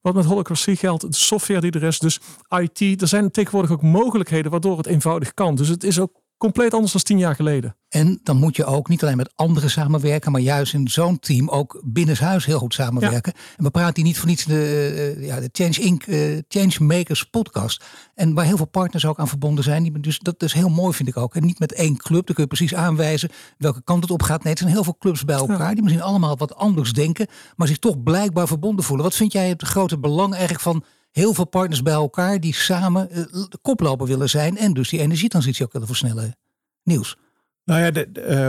wat 0.00 0.14
met 0.14 0.24
holocracy 0.24 0.74
geldt, 0.74 1.12
de 1.12 1.16
software 1.16 1.60
die 1.60 1.70
er 1.70 1.82
is, 1.82 1.98
dus 1.98 2.20
IT, 2.48 3.02
er 3.02 3.08
zijn 3.08 3.30
tegenwoordig 3.30 3.70
ook 3.70 3.82
mogelijkheden 3.82 4.50
waardoor 4.50 4.76
het 4.76 4.86
eenvoudig 4.86 5.34
kan. 5.34 5.54
Dus 5.54 5.68
het 5.68 5.84
is 5.84 5.98
ook 5.98 6.20
compleet 6.40 6.74
anders 6.74 6.92
dan 6.92 7.02
tien 7.02 7.18
jaar 7.18 7.34
geleden. 7.34 7.76
En 7.88 8.20
dan 8.22 8.36
moet 8.36 8.56
je 8.56 8.64
ook 8.64 8.88
niet 8.88 9.02
alleen 9.02 9.16
met 9.16 9.32
anderen 9.34 9.70
samenwerken, 9.70 10.32
maar 10.32 10.40
juist 10.40 10.74
in 10.74 10.88
zo'n 10.88 11.18
team 11.18 11.48
ook 11.48 11.82
binnenshuis 11.84 12.44
heel 12.44 12.58
goed 12.58 12.74
samenwerken. 12.74 13.32
En 13.56 13.64
we 13.64 13.70
praten 13.70 13.94
hier 13.94 14.04
niet 14.04 14.18
voor 14.18 14.28
niets 14.28 14.46
in 14.46 14.54
de, 14.54 15.14
eh, 15.16 15.26
ja, 15.26 15.40
de 15.40 15.48
Change 15.52 15.80
Inc. 15.80 16.02
eh, 16.02 16.38
Change 16.48 16.84
Makers 16.84 17.24
podcast. 17.24 17.84
En 18.14 18.34
waar 18.34 18.44
heel 18.44 18.56
veel 18.56 18.66
partners 18.66 19.06
ook 19.06 19.18
aan 19.18 19.28
verbonden 19.28 19.64
zijn. 19.64 19.92
Dus 20.00 20.18
dat 20.18 20.42
is 20.42 20.52
heel 20.52 20.68
mooi 20.68 20.94
vind 20.94 21.08
ik 21.08 21.16
ook. 21.16 21.34
En 21.34 21.44
niet 21.44 21.58
met 21.58 21.72
één 21.72 21.96
club, 21.96 22.26
dan 22.26 22.34
kun 22.34 22.44
je 22.44 22.54
precies 22.54 22.74
aanwijzen 22.74 23.30
welke 23.58 23.82
kant 23.82 24.02
het 24.02 24.12
op 24.12 24.22
gaat. 24.22 24.42
Nee, 24.42 24.52
het 24.52 24.62
zijn 24.62 24.72
heel 24.72 24.84
veel 24.84 24.96
clubs 24.98 25.24
bij 25.24 25.36
elkaar 25.36 25.74
die 25.74 25.82
misschien 25.82 26.04
allemaal 26.04 26.36
wat 26.36 26.54
anders 26.54 26.92
denken, 26.92 27.26
maar 27.56 27.66
zich 27.66 27.78
toch 27.78 28.02
blijkbaar 28.02 28.46
verbonden 28.46 28.84
voelen. 28.84 29.04
Wat 29.04 29.14
vind 29.14 29.32
jij 29.32 29.48
het 29.48 29.62
grote 29.62 29.98
belang 29.98 30.30
eigenlijk 30.32 30.62
van 30.62 30.84
heel 31.10 31.34
veel 31.34 31.44
partners 31.44 31.82
bij 31.82 31.92
elkaar 31.92 32.40
die 32.40 32.54
samen 32.54 33.10
eh, 33.10 33.24
koploper 33.62 34.06
willen 34.06 34.28
zijn 34.28 34.56
en 34.56 34.72
dus 34.72 34.88
die 34.88 35.00
energietransitie 35.00 35.64
ook 35.64 35.72
willen 35.72 35.86
versnellen? 35.86 36.36
Nieuws. 36.82 37.16
Nou 37.64 37.80
ja, 37.80 38.04
eh, 38.04 38.48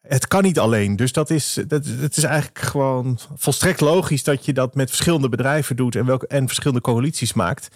het 0.00 0.28
kan 0.28 0.42
niet 0.42 0.58
alleen. 0.58 0.96
Dus 0.96 1.12
dat 1.12 1.30
is, 1.30 1.58
dat, 1.66 1.84
is 2.14 2.24
eigenlijk 2.24 2.58
gewoon 2.58 3.18
volstrekt 3.34 3.80
logisch 3.80 4.24
dat 4.24 4.44
je 4.44 4.52
dat 4.52 4.74
met 4.74 4.88
verschillende 4.88 5.28
bedrijven 5.28 5.76
doet 5.76 5.96
en, 5.96 6.06
welke, 6.06 6.26
en 6.26 6.46
verschillende 6.46 6.82
coalities 6.82 7.32
maakt. 7.32 7.68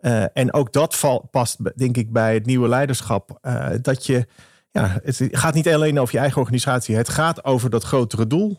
Uh, 0.00 0.24
en 0.32 0.52
ook 0.52 0.72
dat 0.72 0.94
val, 0.94 1.28
past, 1.30 1.78
denk 1.78 1.96
ik, 1.96 2.12
bij 2.12 2.34
het 2.34 2.46
nieuwe 2.46 2.68
leiderschap. 2.68 3.38
Dat 3.82 4.06
je, 4.06 4.26
ja, 4.70 5.00
het 5.02 5.28
gaat 5.30 5.54
niet 5.54 5.68
alleen 5.68 6.00
over 6.00 6.14
je 6.14 6.20
eigen 6.20 6.40
organisatie. 6.40 6.96
Het 6.96 7.08
gaat 7.08 7.44
over 7.44 7.70
dat 7.70 7.84
grotere 7.84 8.26
doel 8.26 8.58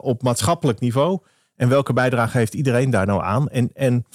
op 0.00 0.22
maatschappelijk 0.22 0.80
niveau. 0.80 1.20
En 1.56 1.68
welke 1.68 1.92
bijdrage 1.92 2.38
heeft 2.38 2.54
iedereen 2.54 2.90
daar 2.90 3.06
nou 3.06 3.22
aan? 3.22 3.48
En, 3.48 3.70
en 3.74 4.06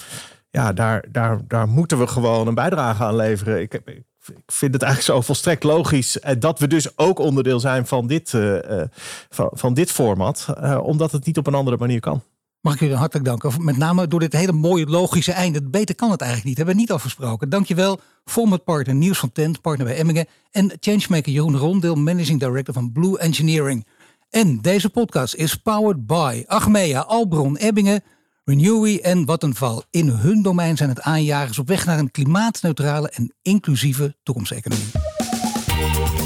ja, 0.58 0.72
daar, 0.72 1.04
daar, 1.10 1.40
daar 1.48 1.68
moeten 1.68 1.98
we 1.98 2.06
gewoon 2.06 2.46
een 2.46 2.54
bijdrage 2.54 3.04
aan 3.04 3.16
leveren. 3.16 3.60
Ik, 3.60 3.74
ik 3.74 4.02
vind 4.46 4.72
het 4.72 4.82
eigenlijk 4.82 5.14
zo 5.14 5.20
volstrekt 5.26 5.62
logisch 5.62 6.16
uh, 6.16 6.30
dat 6.38 6.58
we 6.58 6.66
dus 6.66 6.98
ook 6.98 7.18
onderdeel 7.18 7.60
zijn 7.60 7.86
van 7.86 8.06
dit, 8.06 8.32
uh, 8.32 8.54
uh, 8.54 8.82
van, 9.28 9.50
van, 9.52 9.74
dit 9.74 9.90
format, 9.90 10.46
omdat 10.82 11.12
het 11.12 11.26
niet 11.26 11.38
op 11.38 11.46
een 11.46 11.54
andere 11.54 11.76
manier 11.76 12.00
kan. 12.00 12.22
Mag 12.60 12.74
ik 12.74 12.80
jullie 12.80 12.96
hartelijk 12.96 13.26
danken. 13.26 13.64
Met 13.64 13.76
name 13.76 14.08
door 14.08 14.20
dit 14.20 14.32
hele 14.32 14.52
mooie 14.52 14.86
logische 14.86 15.32
einde. 15.32 15.62
Beter 15.62 15.94
kan 15.94 16.10
het 16.10 16.20
eigenlijk 16.20 16.48
niet. 16.48 16.56
Hebben 16.56 16.74
we 16.74 16.80
niet 16.80 16.92
afgesproken. 16.92 17.48
Dankjewel. 17.48 18.00
Format 18.24 18.64
partner 18.64 18.94
Nieuws 18.94 19.18
van 19.18 19.32
Tent, 19.32 19.60
partner 19.60 19.86
bij 19.86 19.96
Emmingen. 19.96 20.26
En 20.50 20.72
changemaker 20.80 21.32
Jeroen 21.32 21.56
Rondeel, 21.56 21.94
managing 21.94 22.40
director 22.40 22.74
van 22.74 22.92
Blue 22.92 23.18
Engineering. 23.18 23.86
En 24.30 24.58
deze 24.60 24.90
podcast 24.90 25.34
is 25.34 25.54
powered 25.54 26.06
by 26.06 26.44
Achmea, 26.46 27.00
Albron, 27.00 27.56
Ebbingen, 27.56 28.02
Renewy 28.48 28.98
en 29.02 29.26
Vattenfall. 29.26 29.82
In 29.90 30.08
hun 30.08 30.42
domein 30.42 30.76
zijn 30.76 30.88
het 30.88 31.00
aanjagers 31.00 31.58
op 31.58 31.68
weg 31.68 31.86
naar 31.86 31.98
een 31.98 32.10
klimaatneutrale 32.10 33.10
en 33.10 33.34
inclusieve 33.42 34.16
toekomsteconomie. 34.22 34.86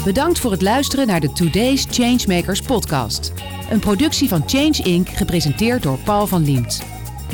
Bedankt 0.03 0.39
voor 0.39 0.51
het 0.51 0.61
luisteren 0.61 1.07
naar 1.07 1.19
de 1.19 1.31
Today's 1.31 1.85
Changemakers 1.89 2.61
podcast. 2.61 3.33
Een 3.69 3.79
productie 3.79 4.27
van 4.27 4.43
Change 4.45 4.83
Inc. 4.83 5.09
gepresenteerd 5.09 5.83
door 5.83 5.97
Paul 5.97 6.27
van 6.27 6.43
Liemt. 6.43 6.83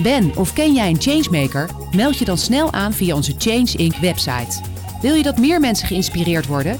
Ben 0.01 0.35
of 0.35 0.53
ken 0.53 0.73
jij 0.73 0.89
een 0.89 1.01
changemaker? 1.01 1.69
Meld 1.95 2.17
je 2.17 2.25
dan 2.25 2.37
snel 2.37 2.73
aan 2.73 2.93
via 2.93 3.15
onze 3.15 3.35
Change 3.37 3.71
Inc. 3.77 3.95
website. 3.95 4.61
Wil 5.01 5.13
je 5.13 5.23
dat 5.23 5.37
meer 5.37 5.59
mensen 5.59 5.87
geïnspireerd 5.87 6.47
worden? 6.47 6.79